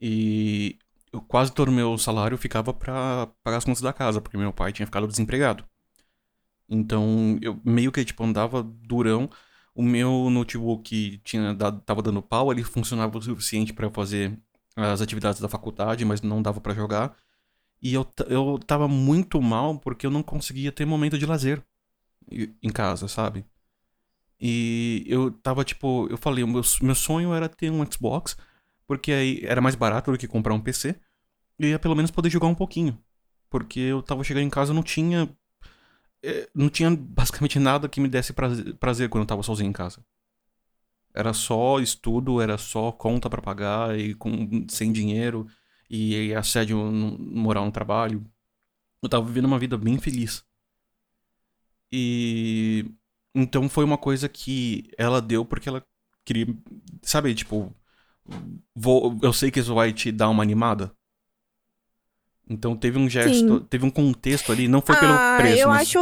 [0.00, 0.78] E
[1.12, 4.52] eu, quase todo o meu salário ficava pra pagar as contas da casa, porque meu
[4.52, 5.64] pai tinha ficado desempregado.
[6.68, 9.30] Então eu meio que tipo andava durão.
[9.74, 14.38] O meu notebook tinha dado, tava dando pau, ele funcionava o suficiente eu fazer
[14.76, 17.16] as atividades da faculdade, mas não dava pra jogar.
[17.80, 21.62] E eu, eu tava muito mal porque eu não conseguia ter momento de lazer
[22.30, 23.44] em casa, sabe?
[24.40, 28.36] E eu tava, tipo, eu falei, o meu, meu sonho era ter um Xbox,
[28.86, 30.96] porque aí era mais barato do que comprar um PC.
[31.58, 32.98] E ia pelo menos poder jogar um pouquinho.
[33.48, 35.28] Porque eu tava chegando em casa não tinha.
[36.22, 39.72] Eh, Não tinha basicamente nada que me desse prazer, prazer quando eu tava sozinho em
[39.72, 40.04] casa.
[41.14, 45.46] Era só estudo, era só conta pra pagar e com, sem dinheiro
[45.90, 48.24] e, e assédio no- moral no trabalho.
[49.02, 50.44] Eu tava vivendo uma vida bem feliz.
[51.90, 52.84] E
[53.34, 55.84] então foi uma coisa que ela deu porque ela
[56.24, 56.46] queria,
[57.02, 57.74] sabe, tipo,
[58.74, 60.94] vou, eu sei que isso vai te dar uma animada.
[62.48, 63.66] Então teve um gesto, Sim.
[63.70, 65.98] teve um contexto ali, não foi pelo Ah, preço, eu mas acho,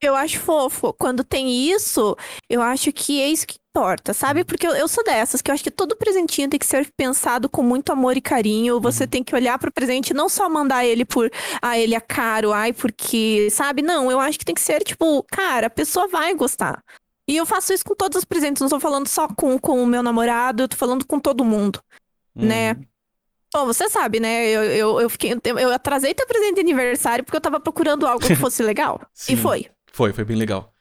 [0.00, 0.92] eu acho fofo.
[0.94, 2.16] Quando tem isso,
[2.48, 4.14] eu acho que é isso que importa, Uhum.
[4.14, 4.44] sabe?
[4.44, 7.48] Porque eu, eu sou dessas, que eu acho que todo presentinho tem que ser pensado
[7.48, 8.80] com muito amor e carinho.
[8.80, 9.08] Você Uhum.
[9.08, 11.30] tem que olhar pro presente e não só mandar ele por,
[11.60, 13.82] ah, ele é caro, ai, porque, sabe?
[13.82, 16.82] Não, eu acho que tem que ser, tipo, cara, a pessoa vai gostar.
[17.28, 19.86] E eu faço isso com todos os presentes, não tô falando só com, com o
[19.86, 21.80] meu namorado, eu tô falando com todo mundo.
[22.34, 22.76] né?
[23.54, 24.48] Bom, você sabe, né?
[24.48, 28.26] Eu, eu, eu, fiquei, eu atrasei teu presente de aniversário porque eu tava procurando algo
[28.26, 29.00] que fosse legal.
[29.12, 29.34] Sim.
[29.34, 29.66] E foi.
[29.92, 30.74] Foi, foi bem legal.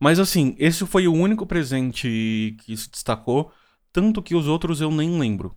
[0.00, 3.52] Mas assim, esse foi o único presente que se destacou,
[3.92, 5.56] tanto que os outros eu nem lembro.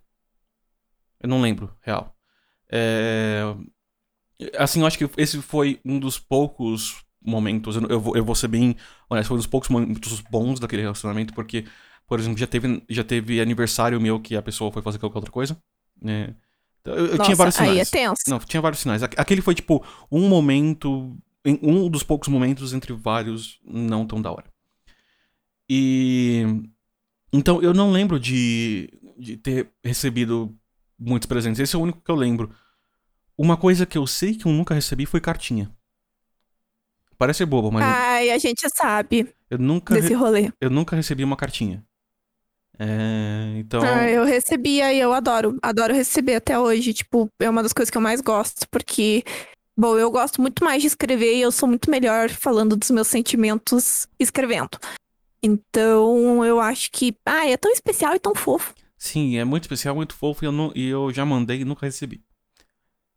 [1.20, 2.16] Eu não lembro, real.
[2.70, 3.42] É...
[4.56, 8.36] Assim, eu acho que esse foi um dos poucos momentos, eu, eu, vou, eu vou
[8.36, 8.76] ser bem
[9.10, 11.64] honesto, foi um dos poucos momentos bons daquele relacionamento, porque,
[12.06, 15.32] por exemplo, já teve, já teve aniversário meu que a pessoa foi fazer qualquer outra
[15.32, 15.60] coisa.
[16.00, 16.36] né?
[16.84, 17.90] Eu, eu Nossa, tinha vários aí é sinais.
[17.90, 18.22] tenso.
[18.28, 19.02] Não, tinha vários sinais.
[19.02, 21.16] Aqu- Aquele foi, tipo, um momento.
[21.44, 24.44] Um dos poucos momentos entre vários não tão da hora.
[25.68, 26.44] E.
[27.32, 30.54] Então, eu não lembro de, de ter recebido
[30.98, 31.58] muitos presentes.
[31.60, 32.54] Esse é o único que eu lembro.
[33.38, 35.70] Uma coisa que eu sei que eu nunca recebi foi cartinha.
[37.16, 40.52] Parece bobo, mas eu- Ai, a gente sabe eu, nunca desse re- rolê.
[40.60, 41.84] eu nunca recebi uma cartinha.
[42.78, 43.82] É, então.
[43.82, 45.58] Ah, eu recebia e eu adoro.
[45.62, 46.92] Adoro receber até hoje.
[46.94, 49.22] Tipo, é uma das coisas que eu mais gosto, porque.
[49.76, 53.08] Bom, eu gosto muito mais de escrever e eu sou muito melhor falando dos meus
[53.08, 54.78] sentimentos escrevendo.
[55.42, 57.14] Então, eu acho que.
[57.26, 58.74] Ah, é tão especial e tão fofo.
[58.98, 61.86] Sim, é muito especial, muito fofo e eu, não- e eu já mandei e nunca
[61.86, 62.22] recebi.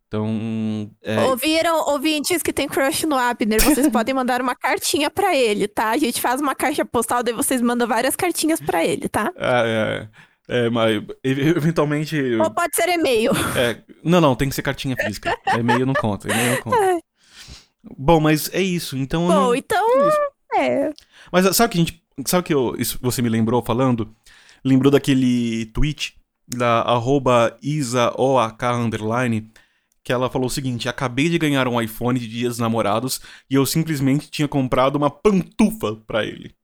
[0.08, 0.89] Então.
[1.01, 3.62] é, Ouviram ouvintes que tem crush no Abner?
[3.62, 5.89] Vocês podem mandar uma cartinha pra ele, tá?
[5.89, 9.32] A gente faz uma caixa postal, daí vocês mandam várias cartinhas pra ele, tá?
[9.38, 10.08] Ah, é,
[10.47, 12.18] é, mas eventualmente.
[12.36, 13.32] Ou pode ser e-mail.
[13.58, 15.36] é, não, não, tem que ser cartinha física.
[15.58, 16.78] E-mail não conta, e-mail não conta.
[16.78, 16.99] É.
[17.97, 19.28] Bom, mas é isso, então.
[19.28, 20.08] Bom, não- então.
[20.08, 20.18] isso.
[20.56, 20.91] É.
[21.32, 22.03] Mas sabe o que a gente.
[22.28, 24.16] Sabe o que eu, isso você me lembrou falando?
[24.64, 26.16] Lembrou daquele tweet
[26.47, 29.51] da arroba IsaOAK underline,
[30.06, 33.56] que ela falou o seguinte: acabei de ganhar um iPhone de dias dos namorados e
[33.56, 36.56] eu simplesmente tinha comprado uma pantufa pra ele.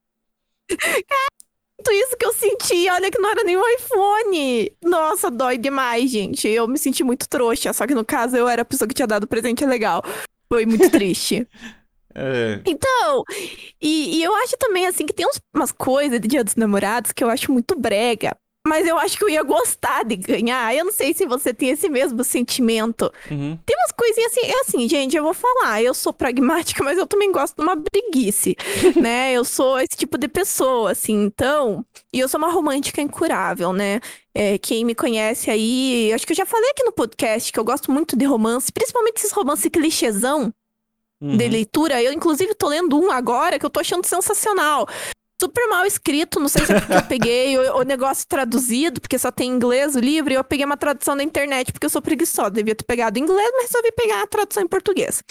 [1.84, 4.72] Tudo isso que eu senti, olha que não era nem um iPhone.
[4.84, 6.48] Nossa, dói demais, gente.
[6.48, 9.08] Eu me senti muito trouxa, só que no caso eu era a pessoa que tinha
[9.08, 10.04] dado presente legal.
[10.48, 11.48] Foi muito triste.
[12.14, 12.62] É.
[12.68, 13.24] Então,
[13.82, 17.12] e, e eu acho também, assim, que tem uns- umas coisas de Dia dos Namorados
[17.14, 18.36] que eu acho muito brega.
[18.72, 20.74] Mas eu acho que eu ia gostar de ganhar.
[20.74, 23.12] Eu não sei se você tem esse mesmo sentimento.
[23.30, 23.60] Uhum.
[23.66, 27.06] Tem umas coisinhas assim, é assim, gente, eu vou falar, eu sou pragmática, mas eu
[27.06, 28.56] também gosto de uma preguice,
[28.96, 29.34] né?
[29.34, 31.86] Eu sou esse tipo de pessoa, assim, então.
[32.14, 34.00] E eu sou uma romântica incurável, né?
[34.34, 37.66] É, quem me conhece aí, acho que eu já falei aqui no podcast que eu
[37.66, 40.54] gosto muito de romance, principalmente esses romances clichêzão
[41.22, 41.38] Uhum.
[41.38, 42.02] de leitura.
[42.02, 44.88] Eu, inclusive, tô lendo um agora que eu tô achando sensacional.
[45.42, 49.18] Super mal escrito, não sei se é porque eu peguei o, o negócio traduzido, porque
[49.18, 51.90] só tem em inglês o livro, e eu peguei uma tradução da internet, porque eu
[51.90, 52.52] sou preguiçosa.
[52.52, 55.24] Devia ter pegado em inglês, mas resolvi pegar a tradução em português.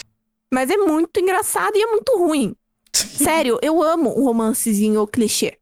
[0.53, 2.53] Mas é muito engraçado e é muito ruim.
[2.93, 5.57] Sério, eu amo um romancezinho clichê.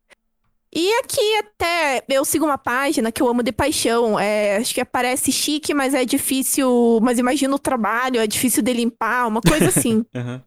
[0.74, 4.20] E aqui até eu sigo uma página que eu amo de paixão.
[4.20, 7.00] É, acho que parece chique, mas é difícil.
[7.04, 10.04] Mas imagina o trabalho, é difícil de limpar, uma coisa assim.
[10.16, 10.42] Uhum.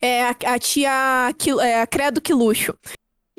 [0.00, 2.74] É a, a tia Qui- é, Credo Que Luxo.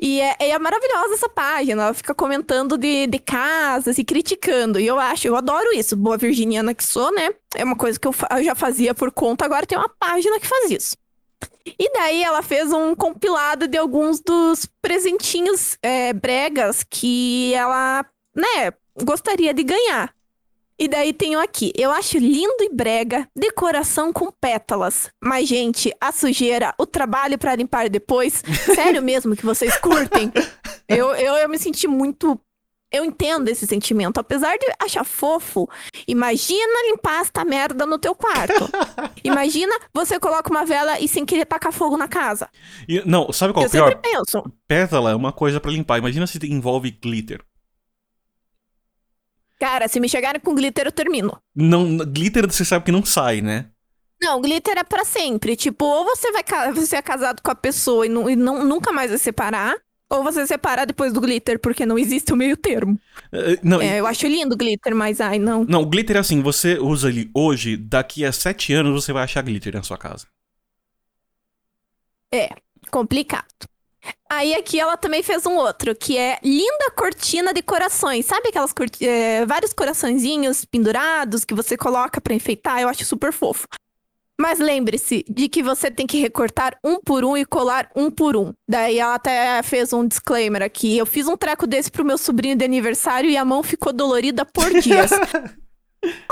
[0.00, 1.82] E é, é maravilhosa essa página.
[1.82, 4.78] Ela fica comentando de, de casas e criticando.
[4.78, 5.96] E eu acho, eu adoro isso.
[5.96, 7.30] Boa virginiana que sou, né?
[7.56, 10.46] É uma coisa que eu, eu já fazia por conta, agora tem uma página que
[10.46, 10.96] faz isso.
[11.66, 18.72] E daí ela fez um compilado de alguns dos presentinhos é, bregas que ela, né,
[19.04, 20.14] gostaria de ganhar.
[20.80, 25.10] E daí tenho aqui, eu acho lindo e brega, decoração com pétalas.
[25.22, 28.42] Mas, gente, a sujeira, o trabalho pra limpar depois,
[28.74, 30.32] sério mesmo que vocês curtem?
[30.88, 32.40] Eu, eu, eu me senti muito
[32.90, 34.18] Eu entendo esse sentimento.
[34.18, 35.68] Apesar de achar fofo,
[36.06, 38.70] imagina limpar esta merda no teu quarto.
[39.22, 42.48] imagina você coloca uma vela e sem querer tacar fogo na casa.
[42.88, 43.88] E- não, sabe qual é eu o pior?
[43.90, 44.42] sempre penso.
[44.66, 45.98] Pétala é uma coisa pra limpar.
[45.98, 47.44] Imagina se envolve glitter.
[49.58, 51.36] Cara, se me chegarem com glitter, eu termino.
[51.54, 53.66] Não, glitter você sabe que não sai, né?
[54.20, 55.56] Não, glitter é pra sempre.
[55.56, 56.42] Tipo, ou você vai
[56.74, 59.74] você é casado com a pessoa e, nu- e não- nunca mais vai separar,
[60.10, 62.98] ou você separa depois do glitter, porque não existe o meio termo.
[63.32, 65.64] É, Não, É, eu acho lindo glitter, mas ai, não.
[65.64, 69.42] não, glitter é assim, você usa ele hoje, daqui a sete anos você vai achar
[69.42, 70.26] glitter na sua casa.
[72.90, 73.68] Complicado.
[74.30, 78.26] Aí aqui ela também fez um outro, que é linda cortina de corações.
[78.26, 82.80] Sabe aquelas corti- é, vários coraçõezinhos pendurados que você coloca pra enfeitar?
[82.80, 83.66] Eu acho super fofo.
[84.40, 88.36] Mas lembre-se de que você tem que recortar um por um e colar um por
[88.36, 88.52] um.
[88.68, 90.96] Daí ela até fez um disclaimer aqui.
[90.96, 94.44] Eu fiz um treco desse pro meu sobrinho de aniversário e a mão ficou dolorida
[94.44, 95.10] por dias.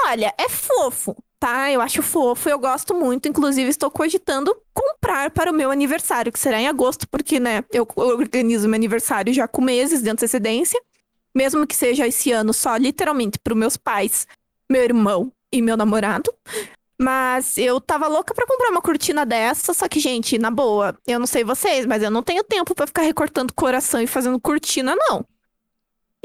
[0.07, 1.71] Olha, é fofo, tá?
[1.71, 3.29] Eu acho fofo, eu gosto muito.
[3.29, 7.87] Inclusive, estou cogitando comprar para o meu aniversário, que será em agosto, porque, né, eu
[7.97, 10.81] organizo meu aniversário já com meses de antecedência.
[11.35, 14.27] Mesmo que seja esse ano só, literalmente, para os meus pais,
[14.71, 16.33] meu irmão e meu namorado.
[16.99, 21.19] Mas eu tava louca pra comprar uma cortina dessa, só que, gente, na boa, eu
[21.19, 24.97] não sei vocês, mas eu não tenho tempo pra ficar recortando coração e fazendo cortina,
[24.97, 25.27] não.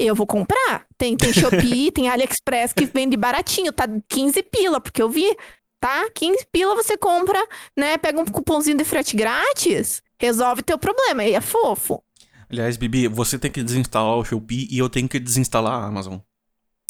[0.03, 0.85] Eu vou comprar.
[0.97, 5.35] Tem, tem Shopee, tem AliExpress que vende baratinho, tá 15 pila, porque eu vi,
[5.79, 6.09] tá?
[6.13, 7.39] 15 pila você compra,
[7.77, 7.97] né?
[7.97, 12.03] Pega um cupomzinho de frete grátis, resolve teu problema, e é fofo.
[12.49, 16.17] Aliás, Bibi, você tem que desinstalar o Shopee e eu tenho que desinstalar a Amazon.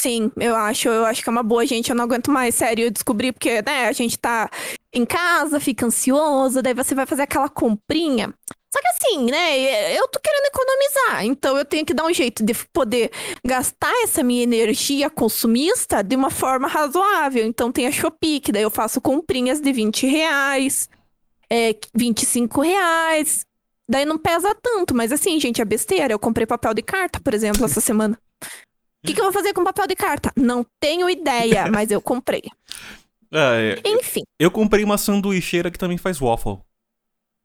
[0.01, 1.91] Sim, eu acho, eu acho que é uma boa, gente.
[1.91, 4.49] Eu não aguento mais, sério, eu descobri, porque, né, a gente tá
[4.91, 8.33] em casa, fica ansioso, daí você vai fazer aquela comprinha.
[8.73, 12.41] Só que assim, né, eu tô querendo economizar, então eu tenho que dar um jeito
[12.41, 13.11] de poder
[13.45, 17.45] gastar essa minha energia consumista de uma forma razoável.
[17.45, 20.89] Então tem a Shopee, que daí eu faço comprinhas de 20 reais,
[21.49, 23.45] é, 25 reais.
[23.89, 26.13] Daí não pesa tanto, mas assim, gente, é besteira.
[26.13, 28.17] Eu comprei papel de carta, por exemplo, essa semana.
[29.03, 30.31] O que, que eu vou fazer com papel de carta?
[30.33, 32.43] Não tenho ideia, mas eu comprei.
[33.33, 34.21] É, Enfim.
[34.39, 36.59] eu comprei uma sanduicheira que também faz waffle.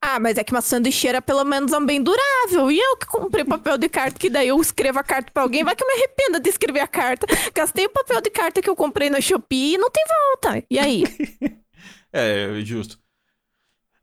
[0.09, 2.71] Ah, mas é que uma sanduicheira pelo menos é um bem durável.
[2.71, 5.65] E eu que comprei papel de carta, que daí eu escrevo a carta pra alguém,
[5.65, 7.27] vai que eu me arrependa de escrever a carta.
[7.53, 10.65] Gastei o papel de carta que eu comprei na Shopee e não tem volta.
[10.71, 11.05] E aí?
[12.13, 12.99] É, justo.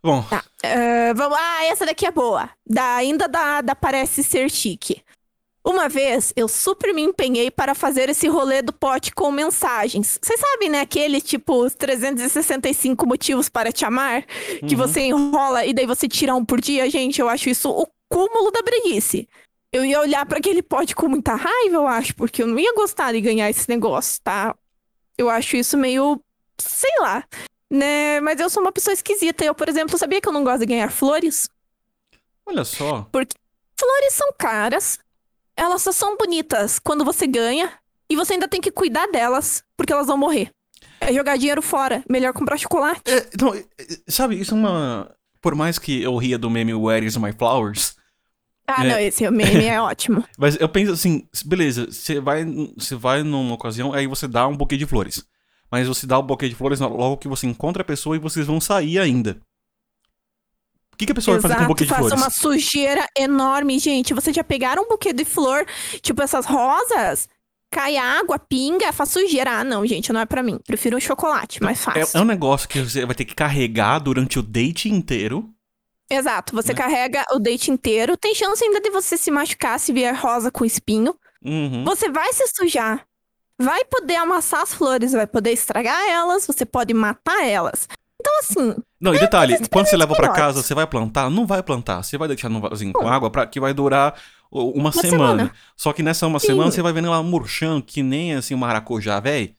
[0.04, 0.44] Bom, Tá.
[0.62, 1.36] eh, vamos.
[1.40, 2.48] Ah, essa daqui é boa.
[2.68, 5.02] Da, ainda da, da Parece Ser Chique.
[5.66, 10.20] Uma vez eu super me empenhei para fazer esse rolê do pote com mensagens.
[10.22, 10.82] Vocês sabem, né?
[10.82, 14.26] Aquele tipo os 365 motivos para te amar,
[14.68, 14.78] que Uhum.
[14.78, 16.90] você enrola e daí você tira um por dia.
[16.90, 19.28] Gente, eu acho isso o cúmulo da breguice.
[19.72, 22.74] Eu ia olhar para aquele pote com muita raiva, eu acho, porque eu não ia
[22.76, 24.54] gostar de ganhar esse negócio, tá?
[25.18, 26.20] Eu acho isso meio.
[26.60, 27.24] sei lá.
[27.72, 28.20] Né?
[28.22, 29.44] Mas eu sou uma pessoa esquisita.
[29.44, 31.50] Eu, por exemplo, sabia que eu não gosto de ganhar flores?
[32.46, 33.08] olha só.
[33.80, 35.00] Flores são caras,
[35.56, 37.72] elas só são bonitas quando você ganha
[38.10, 40.52] e você ainda tem que cuidar delas porque elas vão morrer.
[41.00, 43.02] É jogar dinheiro fora, melhor comprar chocolate.
[43.06, 45.14] É, não, é, é, sabe, isso é uma.
[45.42, 47.96] Por mais que eu ria do meme Where is my flowers,
[48.66, 48.90] Ah, É.
[48.90, 50.24] não, esse meme é ótimo.
[50.38, 52.46] mas eu penso assim, beleza, você vai,
[52.78, 55.26] você vai numa ocasião, aí você dá um buquê de flores.
[55.70, 58.46] Mas você dá o buquê de flores logo que você encontra a pessoa e vocês
[58.48, 59.38] vão sair ainda.
[60.94, 62.14] O que, que a pessoa vai fazer com um buquê de flores?
[62.20, 64.14] uma sujeira enorme, gente.
[64.14, 65.66] Vocês já pegaram um buquê de flor,
[66.02, 67.28] tipo essas rosas?
[67.72, 69.50] Cai água, pinga, faz sujeira.
[69.60, 70.60] Ah, não, gente, não é pra mim.
[70.66, 72.18] Prefiro um chocolate, mais É, fácil.
[72.20, 75.50] é um negócio que você vai ter que carregar durante o date inteiro.
[76.10, 76.78] Exato, você Né?
[76.78, 78.16] carrega o date inteiro.
[78.16, 81.16] Tem chance ainda de você se machucar se vier rosa com espinho.
[81.44, 81.84] Uhum.
[81.84, 83.04] Você vai se sujar.
[83.60, 87.88] Vai poder amassar as flores, vai poder estragar elas, você pode matar elas.
[88.26, 90.42] Então, assim, Não, e detalhe, coisas quando você leva pra filhotes.
[90.42, 91.30] casa, você vai plantar?
[91.30, 92.02] Não vai plantar.
[92.04, 94.18] Você vai deixar no vasinho com água pra, que vai durar
[94.50, 95.10] o- uma, semana.
[95.44, 95.52] semana.
[95.76, 96.48] Só que nessa uma Sim.
[96.48, 99.54] semana você vai vendo ela murchando, que nem assim um maracujá, velho.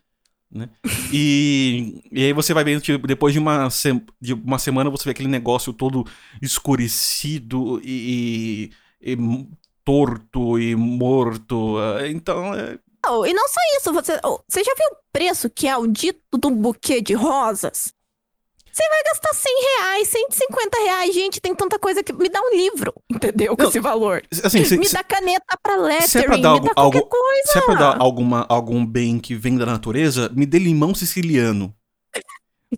[0.50, 0.68] Né?
[1.12, 5.04] E, e aí você vai vendo, tipo, depois de uma, se- de uma semana, você
[5.04, 6.06] vê aquele negócio todo
[6.40, 8.70] escurecido e,
[9.02, 9.46] e- e
[9.84, 11.76] torto e morto.
[12.08, 15.76] Então, é, não, e não só isso, você, você já viu o preço que é
[15.76, 17.92] o dito um buquê de rosas?
[18.74, 22.12] Você vai gastar 100 reais, 150 reais, gente, tem tanta coisa que...
[22.12, 23.56] Me dá um livro, entendeu?
[23.56, 24.22] Com Não, esse valor.
[24.42, 26.74] assim, se, me se- dá caneta pra lettering, se é pra dar me dá algo-
[26.74, 27.52] qualquer algo- coisa.
[27.52, 31.72] se é pra dar alguma, algum bem que vem da natureza, me dê limão siciliano.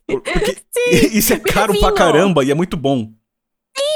[0.07, 3.11] Por- Porque Sim, isso é caro pra caramba e é muito bom.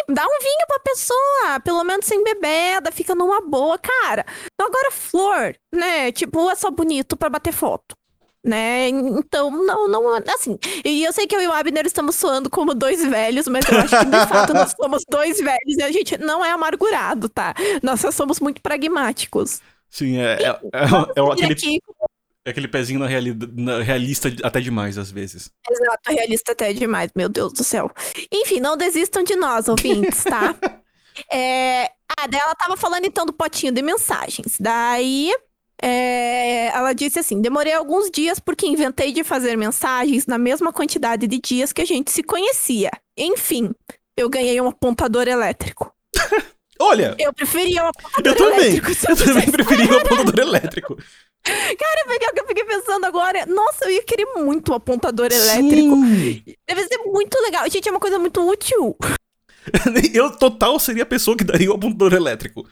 [0.09, 4.25] Dá um vinho pra pessoa, pelo menos sem bebeda, fica numa boa, cara.
[4.53, 6.11] Então agora flor, né?
[6.11, 7.95] Tipo, é só bonito pra bater foto.
[8.43, 8.89] Né?
[8.89, 10.59] Então, não, não, assim.
[10.83, 13.79] E eu sei que eu e o Abner estamos soando como dois velhos, mas eu
[13.79, 17.55] acho que de fato nós somos dois velhos e a gente não é amargurado, tá?
[17.83, 19.61] Nós só somos muito pragmáticos.
[19.91, 20.51] Sim, é, é, é,
[21.17, 21.79] é aquele, aqui...
[22.47, 25.51] é aquele pezinho na, reali, na realista até demais, às vezes.
[25.69, 27.91] Exato, realista até demais, meu Deus do céu.
[28.33, 30.55] Enfim, não desistam de nós, ouvintes, tá?
[31.31, 34.57] é, ah, daí ela tava falando então do potinho de mensagens.
[34.59, 35.31] Daí
[35.83, 41.27] é, ela disse assim: demorei alguns dias porque inventei de fazer mensagens na mesma quantidade
[41.27, 42.91] de dias que a gente se conhecia.
[43.17, 43.73] Enfim,
[44.17, 45.93] eu ganhei um apontador elétrico.
[46.81, 47.15] Olha!
[47.19, 49.11] Eu preferia um apontador eu também, elétrico.
[49.11, 50.97] Eu também preferia um apontador elétrico.
[51.43, 55.97] Cara, eu fiquei pensando agora, nossa, eu ia querer muito um apontador elétrico.
[55.97, 56.43] Sim.
[56.69, 57.69] Deve ser muito legal.
[57.71, 58.97] Gente, é uma coisa muito útil.
[60.15, 62.67] Eu total seria a pessoa que daria o apontador elétrico.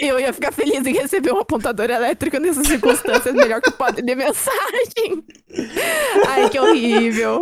[0.00, 4.02] Eu ia ficar feliz em receber um apontador elétrico nessas circunstâncias, melhor que o poder
[4.02, 5.24] de mensagem.
[6.26, 7.40] Ai, que horrível.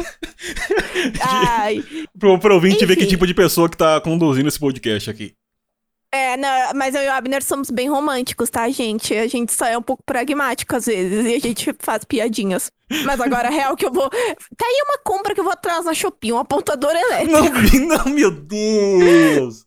[1.21, 1.85] Ai.
[2.19, 2.87] Pro, pro ouvinte Enfim.
[2.87, 5.35] ver que tipo de pessoa que tá conduzindo esse podcast aqui.
[6.15, 9.15] É, não, mas eu e o Abner somos bem românticos, tá, gente?
[9.15, 12.71] A gente só é um pouco pragmático às vezes e a gente faz piadinhas.
[13.07, 14.11] Mas agora, real que eu vou.
[14.11, 17.33] Tá aí uma compra que eu vou atrás na Shopee, um apontador elétrico.
[17.87, 19.65] Não, não, meu Deus!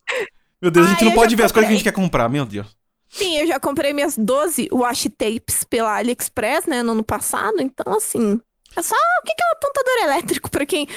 [0.61, 1.45] Meu Deus, Ai, a gente não pode ver comprei.
[1.45, 2.67] as coisas que a gente quer comprar, meu Deus.
[3.09, 7.59] Sim, eu já comprei minhas 12 washi tapes pela AliExpress, né, no ano passado.
[7.59, 8.39] Então, assim.
[8.75, 8.95] É só.
[8.95, 10.87] O que é um apontador elétrico pra quem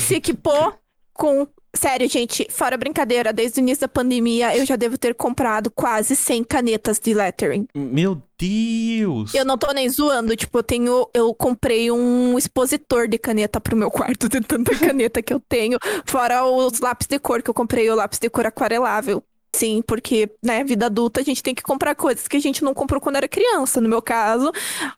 [0.00, 0.72] se equipou
[1.12, 5.70] com Sério, gente, fora brincadeira, desde o início da pandemia eu já devo ter comprado
[5.70, 7.66] quase 100 canetas de lettering.
[7.74, 9.34] Meu Deus!
[9.34, 11.08] Eu não tô nem zoando, tipo, eu tenho.
[11.14, 15.78] Eu comprei um expositor de caneta pro meu quarto, de tanta caneta que eu tenho.
[16.04, 19.22] Fora os lápis de cor, que eu comprei o lápis de cor aquarelável.
[19.54, 22.72] Sim, porque, né, vida adulta, a gente tem que comprar coisas que a gente não
[22.72, 23.80] comprou quando era criança.
[23.80, 24.50] No meu caso,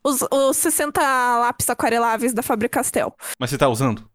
[0.03, 1.01] os, os 60
[1.39, 3.13] lápis aquareláveis da Faber Castell.
[3.39, 4.09] Mas você tá usando?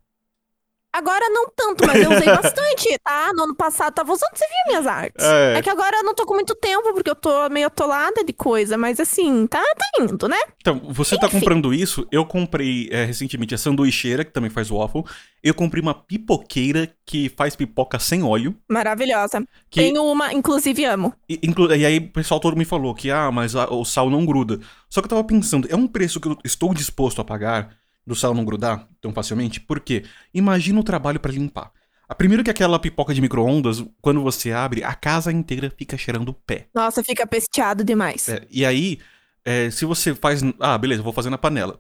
[0.92, 3.32] Agora não tanto, mas eu usei bastante, tá?
[3.34, 5.24] No ano passado tava usando, você viu minhas artes.
[5.24, 5.58] É.
[5.58, 8.34] é que agora eu não tô com muito tempo, porque eu tô meio atolada de
[8.34, 10.38] coisa, mas assim, tá, tá indo, né?
[10.58, 11.36] Então, você tá Enfim.
[11.36, 15.04] tá comprando isso, eu comprei é, recentemente a sanduicheira, que também faz waffle.
[15.44, 18.56] Eu comprei uma pipoqueira que faz pipoca sem óleo.
[18.68, 19.42] Maravilhosa.
[19.70, 19.82] Que...
[19.82, 21.14] Tenho uma, inclusive amo.
[21.30, 21.72] E, inclu...
[21.74, 24.60] e aí o pessoal todo me falou que, ah, mas a, o sal não gruda.
[24.90, 27.78] Só que eu tava pensando, é um preço que eu estou disposto a pagar
[28.10, 29.62] do sal não grudar tão facilmente?
[29.62, 30.03] Porque
[30.34, 31.72] imagina o trabalho para limpar.
[32.07, 36.30] A primeiro que aquela pipoca de micro-ondas, quando você abre, a casa inteira fica cheirando
[36.30, 36.68] o pé.
[36.74, 38.28] Nossa, fica pesteado demais.
[38.28, 38.99] É, e aí,
[39.45, 40.41] é, se você faz.
[40.60, 41.80] Ah, beleza, vou fazer na panela.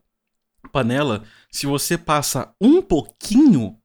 [0.71, 3.75] Panela, se você passa um pouquinho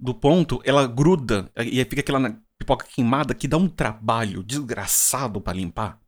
[0.00, 1.48] do ponto, ela gruda.
[1.56, 6.00] E aí fica aquela pipoca queimada que dá um trabalho desgraçado para limpar.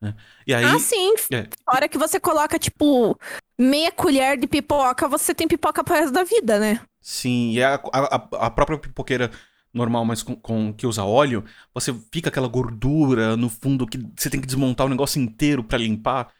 [0.00, 0.14] Né?
[0.46, 1.14] E aí, ah, sim.
[1.32, 1.46] É.
[1.66, 3.18] Hora que você coloca, tipo,
[3.58, 6.80] meia colher de pipoca, você tem pipoca pro resto da vida, né?
[7.00, 8.14] Sim, e a, a,
[8.46, 9.30] a própria pipoqueira
[9.72, 14.30] normal, mas com, com, que usa óleo, você fica aquela gordura no fundo que você
[14.30, 16.32] tem que desmontar o negócio inteiro para limpar.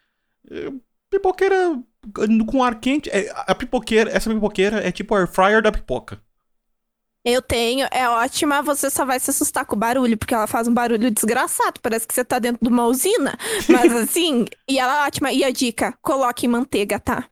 [0.50, 0.72] É,
[1.11, 1.78] pipoqueira
[2.46, 3.11] com ar quente.
[3.11, 6.20] É, a pipoqueira, essa pipoqueira é tipo air fryer da pipoca.
[7.28, 10.68] Eu tenho, é ótima, você só vai se assustar com o barulho, porque ela faz
[10.68, 13.36] um barulho desgraçado, parece que você tá dentro de uma usina.
[13.68, 15.32] Mas assim, e ela é ótima.
[15.32, 17.28] E a dica, coloque manteiga, tá?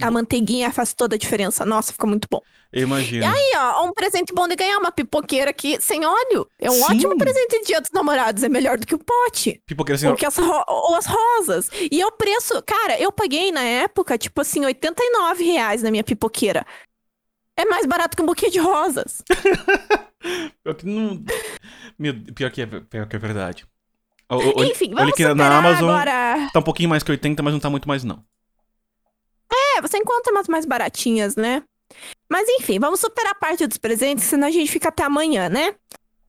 [0.00, 1.64] A manteiguinha faz toda a diferença.
[1.64, 2.40] Nossa, fica muito bom.
[2.72, 3.24] Eu imagino.
[3.24, 6.46] E aí, ó, um presente bom de ganhar uma pipoqueira aqui sem óleo.
[6.60, 6.82] É um Sim.
[6.82, 8.44] ótimo presente de dia dos namorados.
[8.44, 9.60] É melhor do que o pote.
[9.66, 10.18] Pipoqueira sem óleo.
[10.18, 11.70] Ro ou as rosas.
[11.90, 16.64] E o preço, cara, eu paguei na época, tipo assim, 89 reais na minha pipoqueira.
[17.58, 19.20] É mais barato que um buquê de rosas.
[20.62, 21.24] pior que não.
[21.98, 23.66] Meu, pior que é, pior que é verdade.
[24.30, 26.50] O, Enfim, vamos olha na Amazon agora...
[26.52, 28.22] tá um pouquinho mais que 80, mas não tá muito mais não.
[29.50, 31.64] É, você encontra umas mais baratinhas, né?
[32.30, 35.74] Mas enfim, vamos superar a parte dos presentes, senão a gente fica até amanhã, né?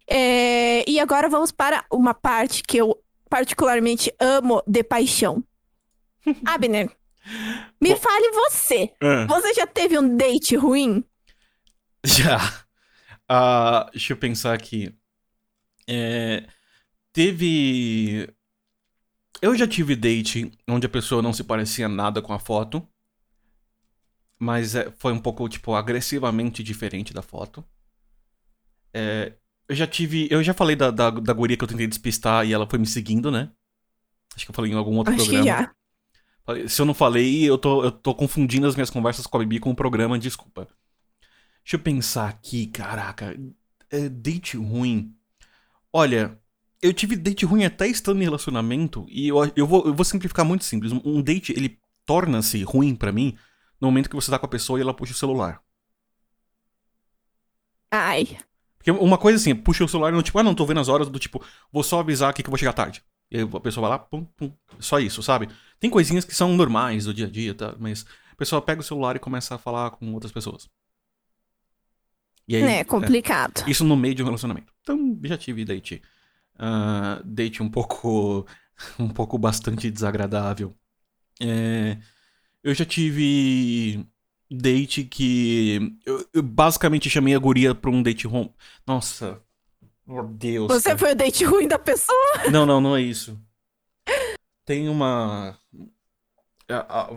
[0.10, 0.84] É...
[0.90, 2.98] E agora vamos para uma parte que eu
[3.30, 5.44] particularmente amo de paixão.
[6.44, 6.90] Abner,
[7.80, 7.98] me Bom...
[7.98, 8.92] fale você.
[9.04, 9.28] Uh.
[9.28, 11.04] Você já teve um date ruim?
[12.06, 12.38] Já.
[13.30, 14.94] Uh, deixa eu pensar aqui.
[15.88, 16.48] É,
[17.12, 18.30] teve.
[19.42, 22.88] Eu já tive date onde a pessoa não se parecia nada com a foto.
[24.38, 27.64] Mas é, foi um pouco, tipo, agressivamente diferente da foto.
[28.94, 29.34] É,
[29.68, 30.28] eu já tive.
[30.32, 32.88] Eu já falei da, da, da guria que eu tentei despistar e ela foi me
[32.88, 33.52] seguindo, né?
[34.36, 35.44] Acho que eu falei em algum outro Acho programa.
[35.44, 36.68] Que já.
[36.68, 39.60] Se eu não falei, eu tô, eu tô confundindo as minhas conversas com a Bibi
[39.60, 40.68] com o programa, desculpa.
[41.70, 43.40] Deixa eu pensar aqui, caraca.
[43.92, 45.16] É, date ruim.
[45.94, 46.36] Olha,
[46.82, 50.44] eu tive date ruim até estando em relacionamento, e eu, eu, vou, eu vou simplificar
[50.44, 50.92] muito simples.
[50.92, 53.38] Um date, ele torna-se ruim para mim
[53.80, 55.62] no momento que você tá com a pessoa e ela puxa o celular.
[57.92, 58.40] Ai.
[58.80, 61.08] Porque uma coisa assim, puxa o celular no tipo, ah, não, tô vendo as horas,
[61.08, 61.40] do tipo,
[61.72, 63.04] vou só avisar aqui que eu vou chegar tarde.
[63.30, 65.48] E aí a pessoa vai lá, pum, pum, só isso, sabe?
[65.80, 67.76] Tem coisinhas que são normais do dia a dia, tá?
[67.78, 70.68] Mas a pessoa pega o celular e começa a falar com outras pessoas.
[72.50, 73.64] E aí, é complicado.
[73.68, 74.74] É, isso no meio de um relacionamento.
[74.82, 76.02] Então, já tive date.
[76.56, 78.46] Uh, date um pouco.
[78.98, 80.76] um pouco bastante desagradável.
[81.40, 81.98] É,
[82.64, 84.04] eu já tive
[84.50, 85.96] date que.
[86.04, 88.52] Eu, eu, basicamente chamei a guria pra um date home.
[88.86, 89.42] Nossa.
[90.08, 90.68] Meu Deus.
[90.68, 90.98] Você cara.
[90.98, 92.18] foi o date ruim da pessoa?
[92.52, 93.40] Não, não, não é isso.
[94.66, 95.56] Tem uma.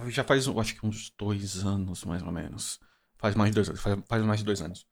[0.08, 2.78] Já faz, acho que uns dois anos, mais ou menos.
[3.16, 3.80] Faz mais de dois anos.
[3.80, 4.86] Faz, faz mais de dois anos.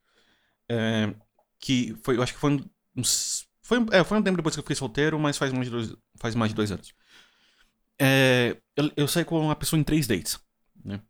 [0.71, 1.13] É,
[1.59, 2.65] que foi, eu acho que foi
[2.97, 3.49] uns.
[3.63, 5.97] Foi, é, foi um tempo depois que eu fiquei solteiro, mas faz mais de dois,
[6.17, 6.95] faz mais de dois anos.
[7.99, 10.39] É, eu, eu saí com uma pessoa em três dates.
[10.85, 11.03] Né?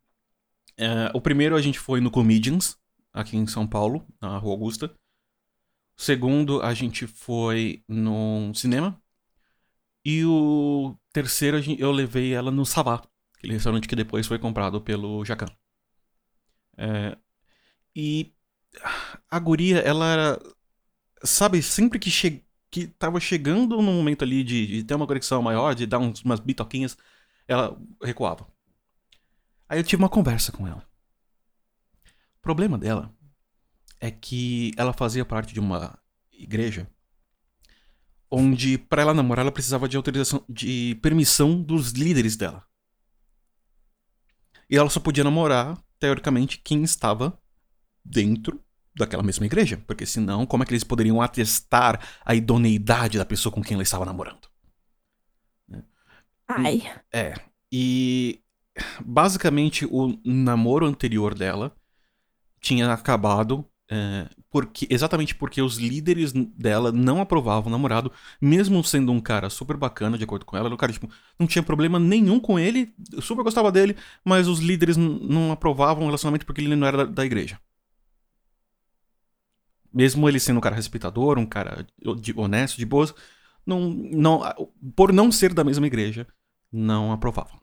[0.78, 2.76] É, o primeiro a gente foi no Comedians,
[3.12, 4.94] aqui em São Paulo, na Rua Augusta.
[5.98, 9.00] O segundo a gente foi no cinema.
[10.02, 13.02] E o terceiro eu levei ela no Savá,
[13.36, 15.54] aquele restaurante que depois foi comprado pelo Jacan.
[16.78, 17.18] É,
[17.94, 18.32] e
[19.30, 20.42] a guria, ela era.
[21.22, 22.44] Sabe, sempre que, che...
[22.70, 26.22] que tava chegando no momento ali de, de ter uma conexão maior, de dar uns,
[26.22, 26.96] umas bitoquinhas,
[27.46, 28.46] ela recuava.
[29.68, 30.84] Aí eu tive uma conversa com ela.
[32.38, 33.14] O problema dela
[34.00, 35.98] é que ela fazia parte de uma
[36.32, 36.90] igreja
[38.30, 42.64] onde para ela namorar ela precisava de autorização de permissão dos líderes dela.
[44.68, 47.39] E ela só podia namorar teoricamente quem estava
[48.10, 48.60] dentro
[48.94, 53.52] daquela mesma igreja, porque senão como é que eles poderiam atestar a idoneidade da pessoa
[53.52, 54.48] com quem ela estava namorando?
[56.48, 56.82] Ai.
[57.12, 57.34] É.
[57.72, 58.40] E
[59.04, 61.72] basicamente o namoro anterior dela
[62.60, 69.10] tinha acabado é, porque exatamente porque os líderes dela não aprovavam o namorado, mesmo sendo
[69.10, 71.08] um cara super bacana, de acordo com ela, o cara tipo,
[71.38, 76.06] não tinha problema nenhum com ele, super gostava dele, mas os líderes não aprovavam o
[76.06, 77.58] relacionamento porque ele não era da, da igreja.
[79.92, 81.86] Mesmo ele sendo um cara respeitador, um cara
[82.20, 83.14] de, honesto, de boas,
[83.66, 84.40] não, não,
[84.94, 86.26] por não ser da mesma igreja,
[86.72, 87.60] não aprovavam.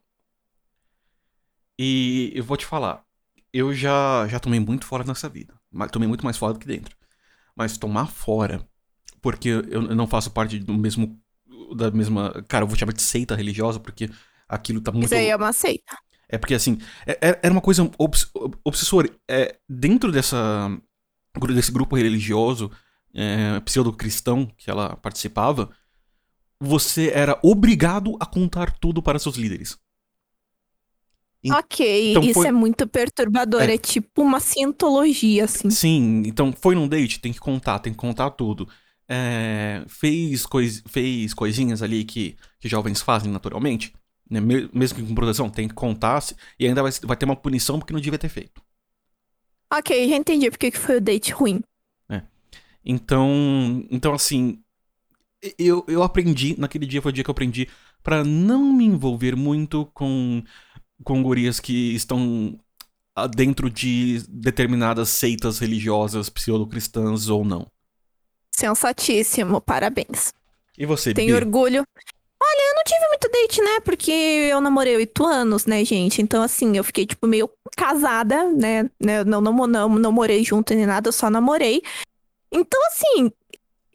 [1.80, 3.04] E eu vou te falar,
[3.54, 5.54] eu já, já tomei muito fora nessa vida.
[5.92, 6.96] Tomei muito mais fora do que dentro.
[7.56, 8.68] Mas tomar fora,
[9.22, 11.20] porque eu não faço parte do mesmo.
[11.76, 12.44] Da mesma.
[12.48, 14.10] Cara, eu vou chamar de seita religiosa, porque
[14.48, 15.06] aquilo tá muito.
[15.06, 15.98] Isso aí é uma seita.
[16.30, 18.30] É porque assim, é, é, era uma coisa obs
[18.64, 19.10] obsessora.
[19.28, 20.70] É, dentro dessa,
[21.40, 22.72] desse grupo religioso,
[23.14, 25.70] é, pseudo-cristão que ela participava,
[26.60, 29.78] você era obrigado a contar tudo para seus líderes.
[31.52, 32.48] Ok, então, isso foi...
[32.48, 33.62] é muito perturbador.
[33.62, 33.76] É...
[33.76, 33.78] é...
[33.78, 35.70] tipo uma cientologia, assim.
[35.70, 38.68] Sim, então foi num date, tem que contar, tem que contar tudo.
[39.08, 39.84] É...
[39.88, 40.84] fez, cois...
[40.88, 43.94] fez coisinhas ali que, que jovens fazem naturalmente,
[44.30, 44.40] né?
[44.42, 46.24] mesmo que com proteção, tem que contar
[46.60, 48.62] e ainda vai, vai ter uma punição porque não devia ter feito.
[49.74, 51.62] Ok, já entendi porque que foi o date ruim.
[52.10, 52.22] É.
[52.86, 54.62] Então, então assim,
[55.58, 57.68] eu, eu aprendi, naquele dia foi o dia que eu aprendi
[58.02, 60.44] para não me envolver muito com
[61.04, 62.60] com gurias que estão
[63.16, 67.68] ah, dentro de determinadas seitas religiosas pseudo-cristãs ou não.
[68.52, 70.34] Sensatíssimo, parabéns.
[70.78, 71.84] E você, Tenho orgulho.
[72.42, 73.80] Olha, eu não tive muito date, né?
[73.82, 76.22] Porque eu namorei oito anos, né, gente?
[76.22, 78.90] Então, assim, eu fiquei, tipo, meio casada, né?
[79.02, 79.24] né?
[79.24, 81.82] Não, não, não, não morei junto nem nada, eu só namorei.
[82.52, 83.32] Então, assim,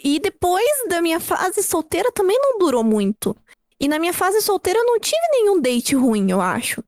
[0.03, 3.37] e depois da minha fase solteira também não durou muito.
[3.79, 6.83] E na minha fase solteira eu não tive nenhum date ruim, eu acho.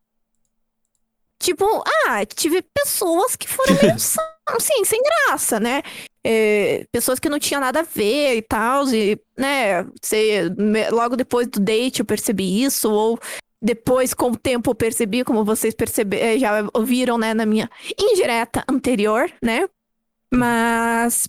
[1.39, 1.65] Tipo,
[2.07, 5.83] ah, tive pessoas que foram meio assim, sem graça, né?
[6.27, 10.51] É, pessoas que não tinham nada a ver e tal, e, né, você,
[10.91, 13.19] logo depois do date eu percebi isso, ou
[13.61, 17.71] depois, com o tempo, eu percebi, como vocês perceberam, é, já ouviram, né, na minha
[17.99, 19.67] indireta anterior, né?
[20.31, 21.27] Mas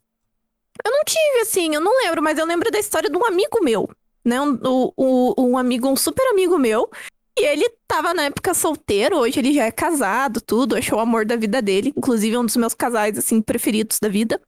[0.84, 3.64] eu não tive, assim, eu não lembro, mas eu lembro da história de um amigo
[3.64, 3.90] meu,
[4.24, 4.42] né?
[4.42, 6.90] Um, um, um amigo, um super amigo meu,
[7.38, 11.26] e ele tava na época solteiro, hoje ele já é casado, tudo, achou o amor
[11.26, 14.42] da vida dele, inclusive é um dos meus casais, assim, preferidos da vida.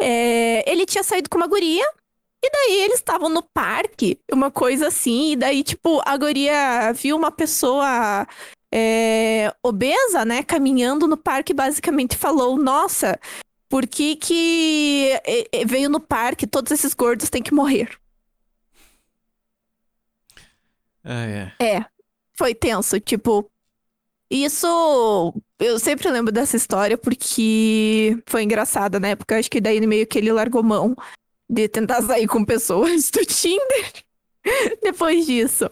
[0.00, 1.84] É, ele tinha saído com uma guria,
[2.44, 7.16] e daí eles estavam no parque, uma coisa assim, e daí, tipo, a guria viu
[7.16, 8.26] uma pessoa
[8.74, 13.18] é, obesa, né, caminhando no parque, basicamente falou: Nossa,
[13.72, 15.18] Por que que
[15.66, 17.98] veio no parque todos esses gordos têm que morrer?
[21.04, 21.84] É, É,
[22.36, 23.50] foi tenso, tipo.
[24.30, 25.34] Isso.
[25.58, 29.38] Eu sempre lembro dessa história porque foi engraçada na época.
[29.38, 30.96] Acho que daí meio que ele largou mão
[31.48, 33.92] de tentar sair com pessoas do Tinder
[34.82, 35.68] depois disso.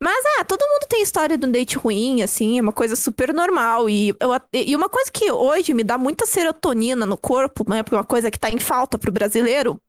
[0.00, 3.32] Mas, ah, todo mundo tem história de um date ruim, assim, é uma coisa super
[3.32, 3.88] normal.
[3.88, 7.82] E, eu, e uma coisa que hoje me dá muita serotonina no corpo, né?
[7.82, 9.80] Porque é uma coisa que tá em falta pro brasileiro.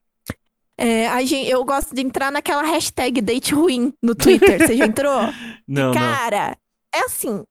[0.77, 4.59] É, a gente, eu gosto de entrar naquela hashtag date ruim no Twitter.
[4.59, 5.21] Você já entrou?
[5.67, 5.93] Não, não.
[5.93, 6.55] Cara,
[6.93, 7.43] é assim.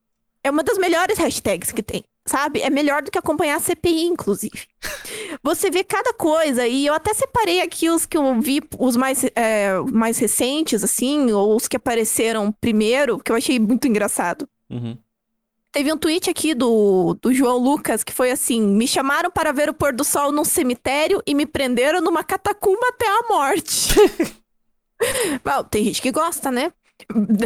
[0.44, 2.60] É uma das melhores hashtags que tem, sabe?
[2.60, 4.66] É melhor do que acompanhar a CPI, inclusive.
[5.42, 9.24] Você vê cada coisa, e eu até separei aqui os que eu vi, os mais,
[9.34, 14.48] é, mais recentes, assim, ou os que apareceram primeiro, que eu achei muito engraçado.
[14.70, 14.96] Uhum.
[15.76, 19.68] Teve um tweet aqui do, do João Lucas que foi assim: Me chamaram para ver
[19.68, 23.94] o pôr do sol num cemitério e me prenderam numa catacumba até a morte.
[25.44, 26.72] Bom, tem gente que gosta, né?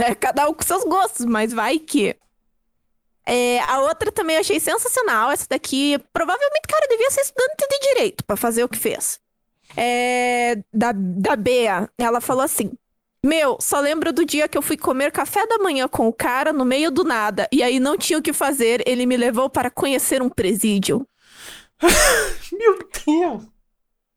[0.07, 2.16] É, cada um com seus gostos, mas vai que.
[3.26, 5.33] É, a outra também eu achei sensacional.
[5.33, 9.18] Essa daqui, provavelmente, cara, devia ser estudante de direito para fazer o que fez.
[9.76, 12.70] É, da, da Bea, ela falou assim:
[13.25, 16.53] Meu, só lembro do dia que eu fui comer café da manhã com o cara
[16.53, 19.71] no meio do nada, e aí não tinha o que fazer, ele me levou para
[19.71, 21.07] conhecer um presídio.
[22.53, 23.45] Meu Deus!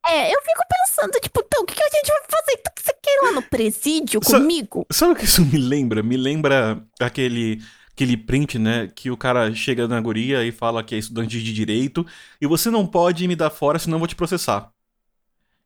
[0.05, 2.59] É, eu fico pensando, tipo, então, o que, que a gente vai fazer?
[2.59, 4.85] Então, você quer ir lá no presídio Sa- comigo?
[4.91, 6.03] Sabe o que isso me lembra?
[6.03, 7.61] Me lembra aquele,
[7.93, 8.91] aquele print, né?
[8.93, 12.05] Que o cara chega na guria e fala que é estudante de direito
[12.41, 14.72] e você não pode me dar fora, senão eu vou te processar.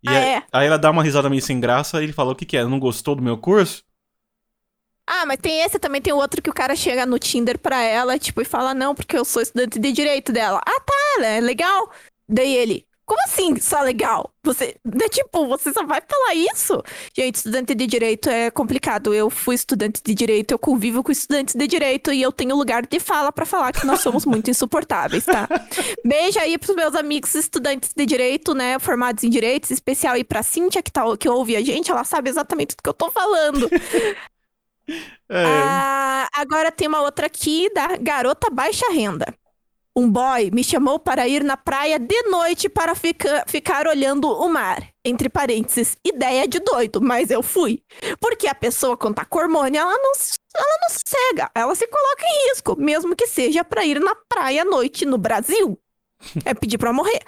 [0.03, 0.47] E Ah, aí, é?
[0.53, 2.63] aí ela dá uma risada meio sem graça e ele fala: O que, que é?
[2.65, 3.83] Não gostou do meu curso?
[5.05, 8.19] Ah, mas tem esse também, tem outro que o cara chega no Tinder pra ela,
[8.19, 10.59] tipo, e fala, não, porque eu sou estudante de direito dela.
[10.65, 11.89] Ah, tá, é legal.
[12.27, 14.33] Daí ele, como assim, só legal?
[14.43, 16.83] Você, é tipo, você só vai falar isso?
[17.15, 19.13] Gente, estudante de direito é complicado.
[19.13, 22.85] Eu fui estudante de direito, eu convivo com estudantes de direito e eu tenho lugar
[22.85, 25.47] de fala pra falar que nós somos muito insuportáveis, tá?
[26.03, 30.43] Beijo aí pros meus amigos estudantes de direito, né, formados em direitos, especial aí pra
[30.43, 33.69] Cíntia, que, tá, que ouve a gente, ela sabe exatamente do que eu tô falando.
[35.29, 35.43] É.
[35.45, 39.35] Ah, agora tem uma outra aqui da garota baixa renda.
[39.99, 44.47] Um boy me chamou para ir na praia de noite para fica- ficar olhando o
[44.47, 44.87] mar.
[45.03, 47.81] Entre parênteses, ideia de doido, mas eu fui.
[48.19, 50.11] Porque a pessoa com hormônio, ela não,
[50.55, 54.61] ela não sossega, ela se coloca em risco, mesmo que seja para ir na praia
[54.61, 55.79] à noite no Brasil.
[56.45, 57.19] É pedir pra morrer.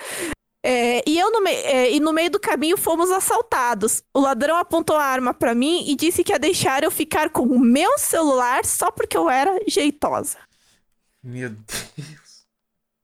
[0.64, 4.04] É, e, eu no me- é, e no meio do caminho fomos assaltados.
[4.14, 7.42] O ladrão apontou a arma pra mim e disse que ia deixar eu ficar com
[7.44, 10.38] o meu celular só porque eu era jeitosa.
[11.24, 12.19] Meu Deus.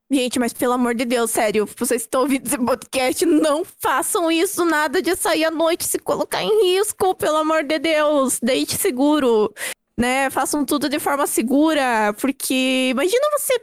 [0.09, 4.63] Gente, mas pelo amor de Deus, sério, vocês estão ouvindo esse podcast, não façam isso,
[4.63, 8.39] nada de sair à noite se colocar em risco, pelo amor de Deus.
[8.39, 9.51] Deite seguro,
[9.97, 10.29] né?
[10.29, 13.59] Façam tudo de forma segura, porque imagina você,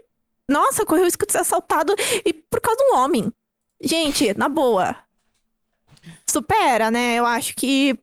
[0.51, 3.33] nossa, correu o risco de ser assaltado e por causa de um homem.
[3.81, 4.97] Gente, na boa.
[6.29, 7.15] Supera, né?
[7.15, 7.97] Eu acho que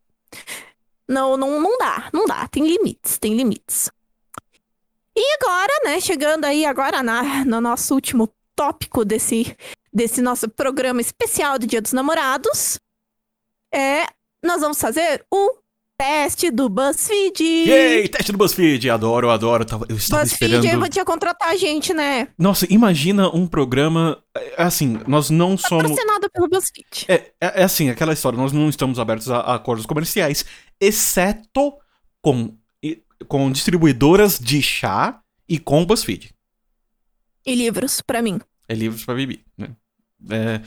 [1.06, 3.92] não, não, não dá, não dá, tem limites, tem limites.
[5.22, 9.54] E agora, né, chegando aí agora na, no nosso último tópico desse,
[9.94, 12.80] desse nosso programa especial do Dia dos Namorados,
[13.74, 14.06] é,
[14.42, 15.58] nós vamos fazer o
[15.98, 17.44] teste do BuzzFeed.
[17.44, 18.08] Yay!
[18.08, 18.90] Teste do BuzzFeed!
[18.90, 19.66] Adoro, adoro.
[19.90, 20.80] Eu estava BuzzFeed esperando.
[20.80, 22.30] podia contratar a gente, né?
[22.38, 24.24] Nossa, imagina um programa.
[24.38, 25.84] é, Assim, nós não somos.
[25.84, 27.06] Patrocinado pelo BuzzFeed.
[27.10, 30.46] É, é, é assim, aquela história, nós não estamos abertos a, a acordos comerciais,
[30.80, 31.74] exceto
[32.22, 32.58] com,
[33.28, 36.34] com distribuidoras de chá e com BuzzFeed.
[37.46, 38.40] E livros, pra mim.
[38.68, 39.76] É livros pra Bibi, né?
[40.30, 40.62] É,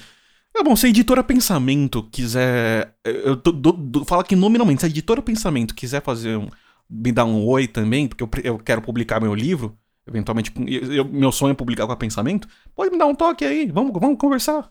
[0.59, 2.95] é bom, se a editora Pensamento quiser.
[3.05, 6.49] Eu tô- do- do- falo aqui nominalmente, se a editora Pensamento quiser fazer um.
[6.91, 11.05] me dar um oi também, porque eu, eu quero publicar meu livro, eventualmente, eu- eu-
[11.07, 14.19] meu sonho é publicar com a Pensamento, pode me dar um toque aí, vamos, vamos
[14.19, 14.71] conversar.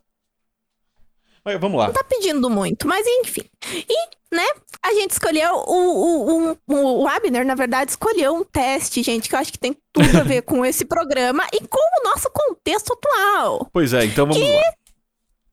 [1.44, 1.90] Mas vamos lá.
[1.92, 3.44] tá pedindo muito, mas enfim.
[3.74, 4.46] E, né,
[4.82, 9.36] a gente escolheu o, o, o, o Abner, na verdade, escolheu um teste, gente, que
[9.36, 12.94] eu acho que tem tudo a ver com esse programa e com o nosso contexto
[12.94, 13.70] atual.
[13.74, 14.62] Pois é, então vamos lá.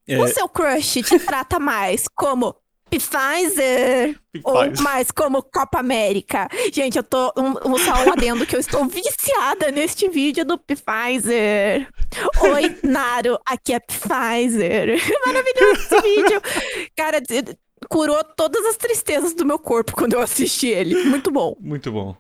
[0.09, 2.55] É, O seu crush te trata mais como
[2.89, 6.49] Pfizer ou mais como Copa América?
[6.73, 7.31] Gente, eu tô.
[7.37, 11.87] Um, um, só um adendo que eu estou viciada neste vídeo do Pfizer.
[12.41, 14.99] Oi, Naro, aqui é Pfizer.
[15.27, 16.41] Maravilhoso esse vídeo.
[16.97, 17.21] Cara,
[17.89, 20.95] curou todas as tristezas do meu corpo quando eu assisti ele.
[21.05, 21.57] Muito bom.
[21.61, 22.17] Muito bom.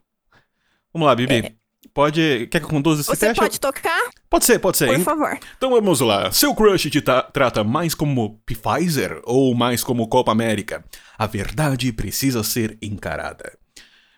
[0.92, 1.56] Vamos lá, Bibi.
[1.94, 2.48] Pode.
[2.50, 3.14] Quer que eu conduza esse É.
[3.14, 3.40] Você teste?
[3.40, 4.10] pode tocar?
[4.28, 4.86] Pode ser, pode ser.
[4.86, 5.02] Por hein?
[5.04, 5.38] favor.
[5.56, 6.30] Então vamos lá.
[6.32, 10.84] Seu crush te ta- trata mais como Pfizer ou mais como Copa América?
[11.16, 13.56] A verdade precisa ser encarada.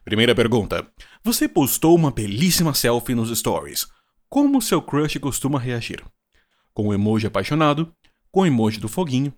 [0.04, 0.86] Primeira pergunta.
[1.22, 3.86] Você postou uma belíssima selfie nos stories.
[4.28, 6.02] Como seu crush costuma reagir?
[6.72, 7.92] Com o emoji apaixonado?
[8.32, 9.32] Com o emoji do foguinho?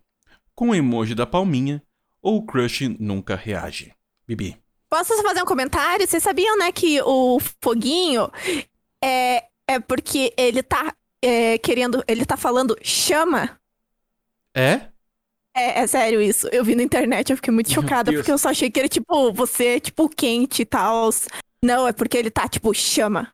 [0.54, 1.82] Com o emoji da palminha?
[2.22, 3.92] Ou o crush nunca reage?
[4.26, 4.56] Bibi.
[4.88, 6.06] Posso só fazer um comentário?
[6.06, 8.30] Vocês sabiam, né, que o foguinho
[9.02, 12.04] é, é porque ele tá é, querendo.
[12.06, 13.58] Ele tá falando chama?
[14.54, 14.92] É?
[15.54, 16.48] É, é sério isso.
[16.52, 19.32] Eu vi na internet, eu fiquei muito chocada, porque eu só achei que ele, tipo,
[19.32, 21.10] você, tipo, quente e tal.
[21.62, 23.32] Não, é porque ele tá, tipo, chama.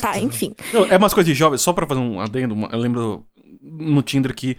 [0.00, 0.54] Tá, enfim.
[0.72, 3.26] Não, é umas coisas de jovem, só pra fazer um adendo, eu lembro
[3.60, 4.56] no Tinder que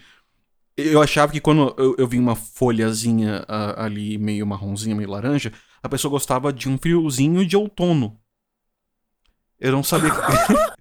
[0.78, 5.52] eu achava que quando eu, eu vi uma folhazinha ah, ali, meio marronzinha, meio laranja,
[5.84, 8.18] a pessoa gostava de um friozinho de outono.
[9.60, 10.12] Eu não sabia.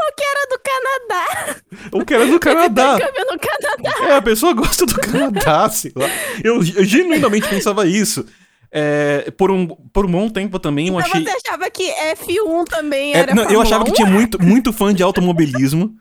[0.00, 1.56] O que era do Canadá?
[1.92, 2.94] o que era do Canadá.
[2.96, 4.06] Intercâmbio no Canadá.
[4.08, 6.06] É, a pessoa gosta do Canadá, sei lá.
[6.42, 8.26] Eu, eu genuinamente pensava isso.
[8.70, 11.24] É, por, um, por um bom tempo também eu Então achei.
[11.24, 13.94] você achava que F1 também É, era não, eu achava que 1?
[13.94, 15.94] tinha muito, muito fã de automobilismo.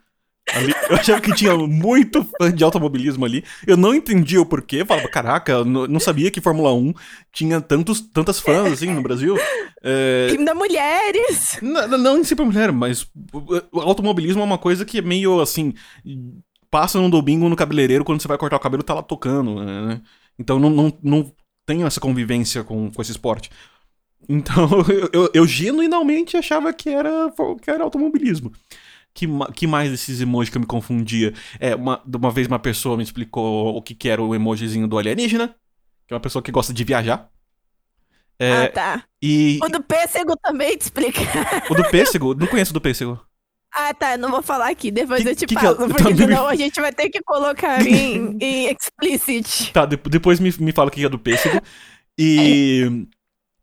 [0.53, 0.73] Ali.
[0.89, 3.43] Eu achava que tinha muito fã de automobilismo ali.
[3.65, 4.77] Eu não entendia o porquê.
[4.81, 6.93] Eu falava, caraca, eu não sabia que Fórmula 1
[7.31, 9.37] tinha tantos, tantas fãs assim no Brasil.
[9.83, 11.57] É, da mulheres.
[11.61, 15.01] não, não- não em si pra mulher, mas o- automobilismo é uma coisa que é
[15.01, 15.73] meio assim.
[16.69, 19.63] Passa num domingo no cabeleireiro quando você vai cortar o cabelo tá lá tocando.
[19.63, 20.01] né?
[20.37, 21.31] Então não, não, não
[21.65, 23.49] tenho essa convivência com, com esse esporte.
[24.27, 27.31] Então eu, eu, eu genuinamente achava que era,
[27.61, 28.51] que era automobilismo.
[29.17, 31.33] Que, que mais desses emojis que eu me confundia?
[31.59, 34.95] É, uma, uma vez uma pessoa me explicou o que, que era o emojizinho do
[34.95, 35.55] alienígena,
[36.07, 37.27] que é uma pessoa que gosta de viajar.
[38.39, 39.03] É, Ah, tá.
[39.19, 41.19] e O do pêssego também te explica.
[41.67, 43.19] o do pêssego, não conheço o do pêssego.
[43.73, 44.11] Ah, tá.
[44.13, 44.91] Eu não vou falar aqui.
[44.91, 45.87] Depois Que- eu te que que é- passo.
[45.89, 49.73] porque me- senão a gente vai ter que colocar em, em explicit.
[49.73, 51.59] Tá, de- depois me, me fala o que é do pêssego.
[52.19, 53.07] E,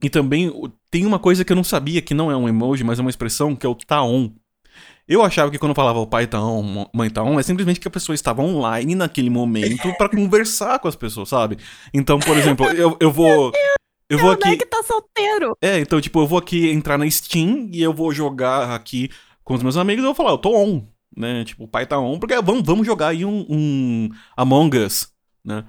[0.02, 0.52] e também
[0.90, 3.10] tem uma coisa que eu não sabia, que não é um emoji, mas é uma
[3.10, 4.30] expressão, que é o taon.
[5.06, 7.78] Eu achava que quando falava o pai tá on, mo- mãe tá on, é simplesmente
[7.78, 11.58] que a pessoa estava online naquele momento pra conversar com as pessoas, sabe?
[11.92, 13.52] Então, por exemplo, eu, eu vou.
[14.08, 14.58] Eu vou Não é aqui.
[14.58, 15.56] que tá solteiro.
[15.62, 19.10] É, então, tipo, eu vou aqui entrar na Steam e eu vou jogar aqui
[19.42, 20.82] com os meus amigos e eu vou falar, eu tô on,
[21.16, 21.44] né?
[21.44, 25.08] Tipo, o pai tá on, porque vamos, vamos jogar aí um, um Among Us,
[25.44, 25.64] né?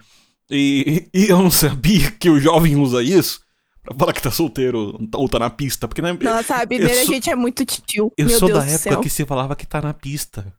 [0.49, 3.39] E, e eu não sabia que o jovem usa isso
[3.86, 6.91] pra falar que tá solteiro ou tá na pista, porque né, Nossa, a eu dele
[6.91, 8.11] a sou- gente é muito tio.
[8.17, 10.51] eu Meu sou Deus da época que você falava que tá na pista.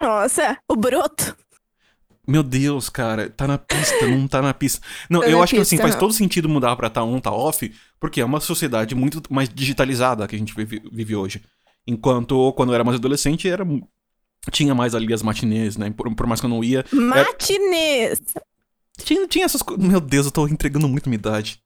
[0.00, 1.36] Nossa, o broto.
[2.28, 4.84] Meu Deus, cara, tá na pista, não tá na pista.
[5.08, 6.00] Não, Tá eu acho que assim, pista, faz não.
[6.00, 10.26] todo sentido mudar pra tá on, tá off, porque é uma sociedade muito mais digitalizada
[10.26, 11.42] que a gente vive, vive hoje.
[11.86, 13.64] Enquanto quando eu era mais adolescente, era
[14.50, 15.88] tinha mais ali as matinês, né?
[15.90, 16.84] Por, por mais que eu não ia.
[16.92, 18.18] Matinês.
[18.98, 19.84] Tinha, tinha essas coisas.
[19.86, 21.60] Meu Deus, eu tô entregando muito minha idade.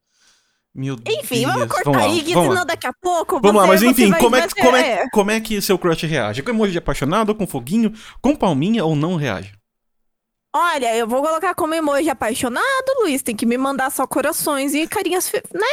[0.75, 1.53] Meu Enfim, Deus.
[1.53, 2.55] vamos cortar lá, aí, que vamos lá.
[2.55, 5.09] senão daqui a pouco Vamos lá, você- mas você enfim, como, é, que- como, é,
[5.11, 6.43] como é que seu crush reage?
[6.43, 7.93] Com emoji de apaixonado, com foguinho,
[8.23, 9.53] com palminha ou não reage?
[10.55, 12.65] Olha, eu vou colocar como emoji apaixonado,
[13.01, 13.23] Luiz.
[13.23, 15.67] Tem que me mandar só corações e carinhas, né?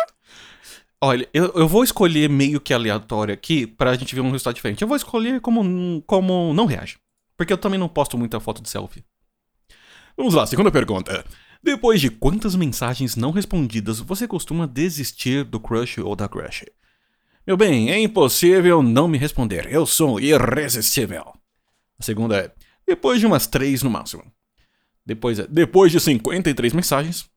[1.02, 4.82] Olha, eu, eu vou escolher meio que aleatório aqui pra gente ver um resultado diferente.
[4.82, 6.98] Eu vou escolher como, como não reage.
[7.36, 9.04] Porque eu também não posto muita foto de selfie.
[10.18, 11.24] Vamos lá, segunda pergunta.
[11.68, 16.64] Depois de quantas mensagens não respondidas você costuma desistir do crush ou da crush?
[17.46, 19.68] Meu bem, é impossível não me responder.
[19.70, 21.34] Eu sou irresistível.
[22.00, 22.54] A segunda é,
[22.88, 24.24] depois de umas três no máximo.
[25.06, 27.30] Depois é, depois de 53 mensagens.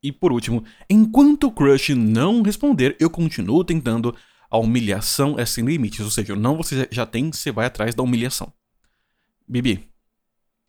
[0.00, 4.14] E por último, enquanto o crush não responder, eu continuo tentando.
[4.48, 5.98] A humilhação é sem limites.
[5.98, 8.52] Ou seja, não você já tem, você vai atrás da humilhação.
[9.48, 9.91] Bibi.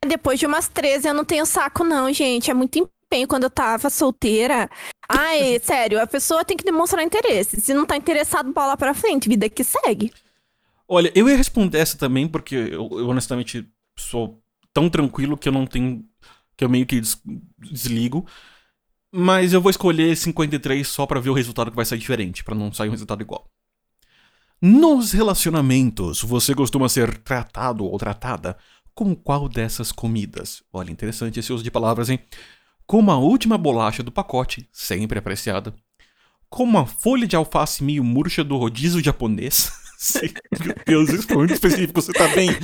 [0.05, 2.49] Depois de umas 13, eu não tenho saco, não, gente.
[2.51, 4.69] É muito empenho quando eu tava solteira.
[5.07, 7.59] Ai, sério, a pessoa tem que demonstrar interesse.
[7.61, 10.11] Se não tá interessado, bola pra frente, vida que segue.
[10.87, 13.67] Olha, eu ia responder essa também, porque eu, eu honestamente
[13.97, 14.41] sou
[14.73, 16.03] tão tranquilo que eu não tenho.
[16.57, 17.21] que eu meio que des-
[17.57, 18.25] desligo.
[19.15, 22.55] Mas eu vou escolher 53 só pra ver o resultado que vai sair diferente, pra
[22.55, 23.47] não sair um resultado igual.
[24.61, 28.57] Nos relacionamentos, você costuma ser tratado ou tratada
[28.93, 30.61] com qual dessas comidas?
[30.71, 32.19] Olha, interessante esse uso de palavras, hein?
[32.85, 35.73] Como a última bolacha do pacote, sempre apreciada.
[36.49, 39.71] Como a folha de alface meio murcha do rodízio japonês.
[40.63, 42.49] Meu Deus, isso foi muito específico, você tá bem.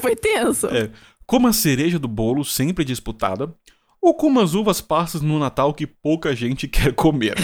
[0.00, 0.66] Foi tenso.
[0.66, 0.90] É.
[1.26, 3.52] Como a cereja do bolo, sempre disputada.
[4.00, 7.34] Ou como as uvas passas no Natal que pouca gente quer comer.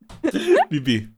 [0.70, 1.13] Bibi.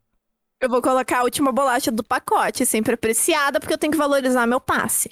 [0.61, 4.47] Eu vou colocar a última bolacha do pacote, sempre apreciada, porque eu tenho que valorizar
[4.47, 5.11] meu passe.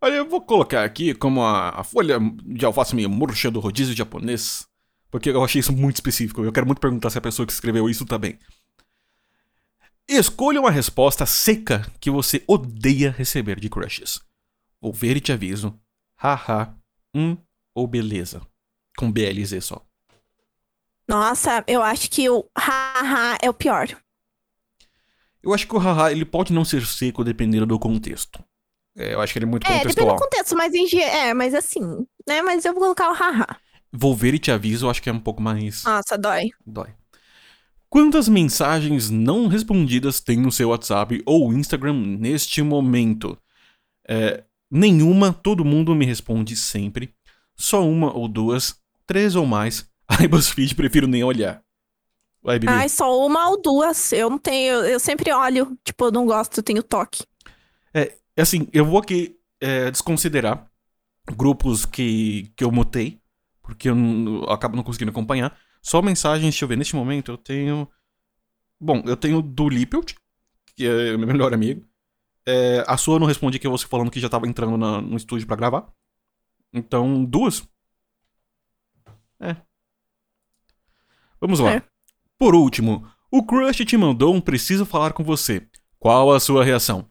[0.00, 3.94] Olha, eu vou colocar aqui como a, a folha de alface meio murcha do rodízio
[3.96, 4.66] japonês,
[5.10, 6.42] porque eu achei isso muito específico.
[6.42, 8.38] Eu quero muito perguntar se a pessoa que escreveu isso também.
[10.08, 14.20] Escolha uma resposta seca que você odeia receber de crushes.
[14.80, 15.78] Vou ver e te aviso.
[16.16, 16.74] Haha.
[17.14, 17.36] Hum
[17.74, 18.42] ou beleza.
[18.96, 19.84] Com BLZ só.
[21.08, 23.88] Nossa, eu acho que o haha é o pior.
[25.42, 28.42] Eu acho que o haha ele pode não ser seco dependendo do contexto.
[28.96, 30.16] É, eu acho que ele é muito É, depende contextual.
[30.16, 31.80] do contexto, mas em é, mas assim,
[32.28, 32.42] né?
[32.42, 33.56] Mas eu vou colocar o haha.
[33.92, 35.84] Vou ver e te aviso, eu acho que é um pouco mais.
[35.84, 36.50] Nossa, dói.
[36.66, 36.88] Dói.
[37.88, 43.36] Quantas mensagens não respondidas tem no seu WhatsApp ou Instagram neste momento?
[44.08, 47.12] É, nenhuma, todo mundo me responde sempre.
[47.54, 49.86] Só uma ou duas, três ou mais.
[50.08, 51.62] Ai, BuzzFeed, prefiro nem olhar.
[52.42, 52.72] Vai, Bibi.
[52.72, 54.12] Ai, só uma ou duas.
[54.12, 55.78] Eu não tenho, eu sempre olho.
[55.84, 57.24] Tipo, eu não gosto, eu tenho toque.
[58.34, 60.66] É assim, eu vou aqui é, desconsiderar
[61.36, 63.20] grupos que, que eu mutei,
[63.62, 65.54] porque eu, não- eu acabo não conseguindo acompanhar.
[65.82, 67.86] Só mensagens, deixa eu ver, neste momento eu tenho.
[68.80, 70.14] Bom, eu tenho do Lippelt,
[70.74, 71.86] que é meu melhor amigo.
[72.46, 75.00] É, a sua eu não respondi, que é você falando que já tava entrando na-
[75.02, 75.92] no estúdio pra gravar.
[76.72, 77.62] Então, duas.
[79.38, 79.56] É.
[81.40, 81.74] Vamos lá.
[81.74, 81.82] É.
[82.42, 85.64] Por último, o crush te mandou um preciso falar com você.
[85.96, 87.08] Qual a sua reação?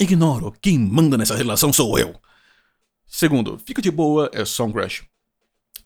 [0.00, 2.18] Ignoro, quem manda nessa relação sou eu.
[3.06, 5.04] Segundo, fica de boa, é só um crush.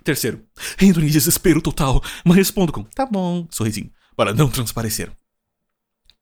[0.04, 0.46] Terceiro,
[0.80, 5.10] entro em desespero total, mas respondo com tá bom, sorrisinho, para não transparecer.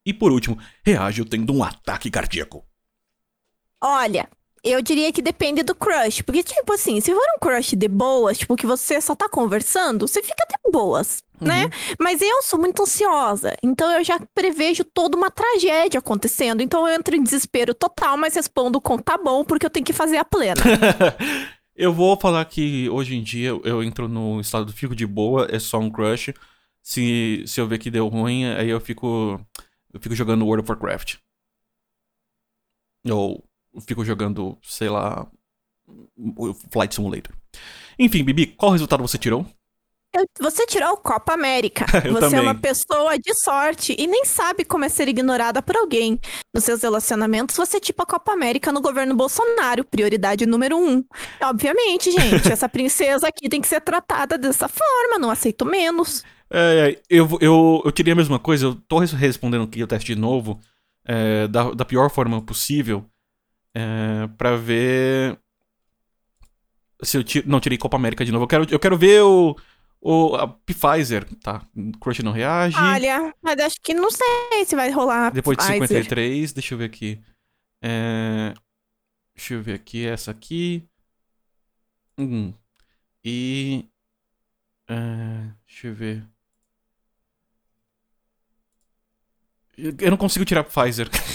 [0.03, 2.65] E por último, reajo tendo um ataque cardíaco.
[3.79, 4.27] Olha,
[4.65, 6.23] eu diria que depende do crush.
[6.23, 10.09] Porque, tipo assim, se for um crush de boas, tipo, que você só tá conversando,
[10.09, 11.69] você fica de boas, né?
[12.01, 13.55] Mas eu sou muito ansiosa.
[13.63, 16.63] Então eu já prevejo toda uma tragédia acontecendo.
[16.63, 19.93] Então eu entro em desespero total, mas respondo com tá bom, porque eu tenho que
[19.93, 20.63] fazer a plena.
[21.77, 25.47] eu vou falar que hoje em dia eu entro no estado do fico de boa,
[25.51, 26.33] é só um crush.
[26.83, 29.41] Se, se eu ver que deu ruim, aí eu fico.
[29.93, 31.17] Eu fico jogando World of Warcraft.
[33.11, 33.45] Ou
[33.81, 35.27] fico jogando, sei lá.
[36.37, 37.35] o Flight Simulator.
[37.99, 39.47] Enfim, Bibi, qual resultado você tirou?
[40.41, 41.87] Você tirou o Copa América.
[42.07, 42.39] Você também.
[42.39, 46.21] é uma pessoa de sorte e nem sabe como é ser ignorada por alguém.
[46.55, 51.05] Nos seus relacionamentos, você é tipo a Copa América no governo Bolsonaro, prioridade número um.
[51.43, 56.23] Obviamente, gente, essa princesa aqui tem que ser tratada dessa forma, não aceito menos.
[56.49, 59.87] É, é, eu, eu, eu tirei a mesma coisa, eu tô res- respondendo aqui o
[59.89, 60.61] teste de novo,
[61.05, 63.05] é, da, da pior forma possível,
[63.75, 65.39] é, pra ver
[67.03, 68.45] se eu tiro, não tirei Copa América de novo.
[68.45, 69.57] Eu quero, eu quero ver o,
[70.01, 71.63] o a Pfizer, tá?
[72.01, 72.77] Crush não reage.
[72.79, 75.31] Olha, mas acho que não sei se vai rolar.
[75.31, 75.89] Depois de Pfizer.
[75.89, 77.21] 53, deixa eu ver aqui.
[77.83, 78.55] É,
[79.35, 80.89] deixa eu ver aqui, essa aqui.
[82.17, 82.55] Hum.
[83.25, 83.87] E.
[84.89, 86.25] é, deixa eu ver.
[89.77, 91.09] Eu não consigo tirar Pfizer.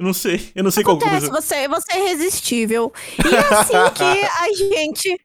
[0.00, 0.50] Eu não sei.
[0.54, 1.42] Eu não sei qual Acontece, coisa.
[1.42, 2.90] você, você é irresistível.
[3.22, 5.20] E é assim que a gente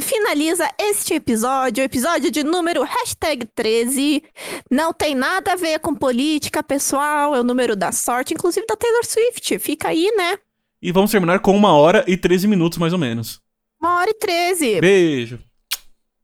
[0.00, 4.24] finaliza este episódio, o episódio de número hashtag 13.
[4.68, 8.74] Não tem nada a ver com política, pessoal, é o número da sorte, inclusive da
[8.74, 9.60] Taylor Swift.
[9.60, 10.36] Fica aí, né?
[10.82, 13.40] E vamos terminar com uma hora e 13 minutos, mais ou menos.
[13.80, 14.80] Uma hora e 13.
[14.80, 15.38] Beijo.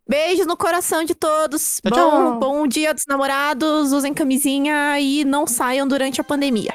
[0.09, 1.81] Beijos no coração de todos.
[1.87, 2.39] Tchau, bom, tchau.
[2.41, 6.75] bom dia dos namorados, usem camisinha e não saiam durante a pandemia.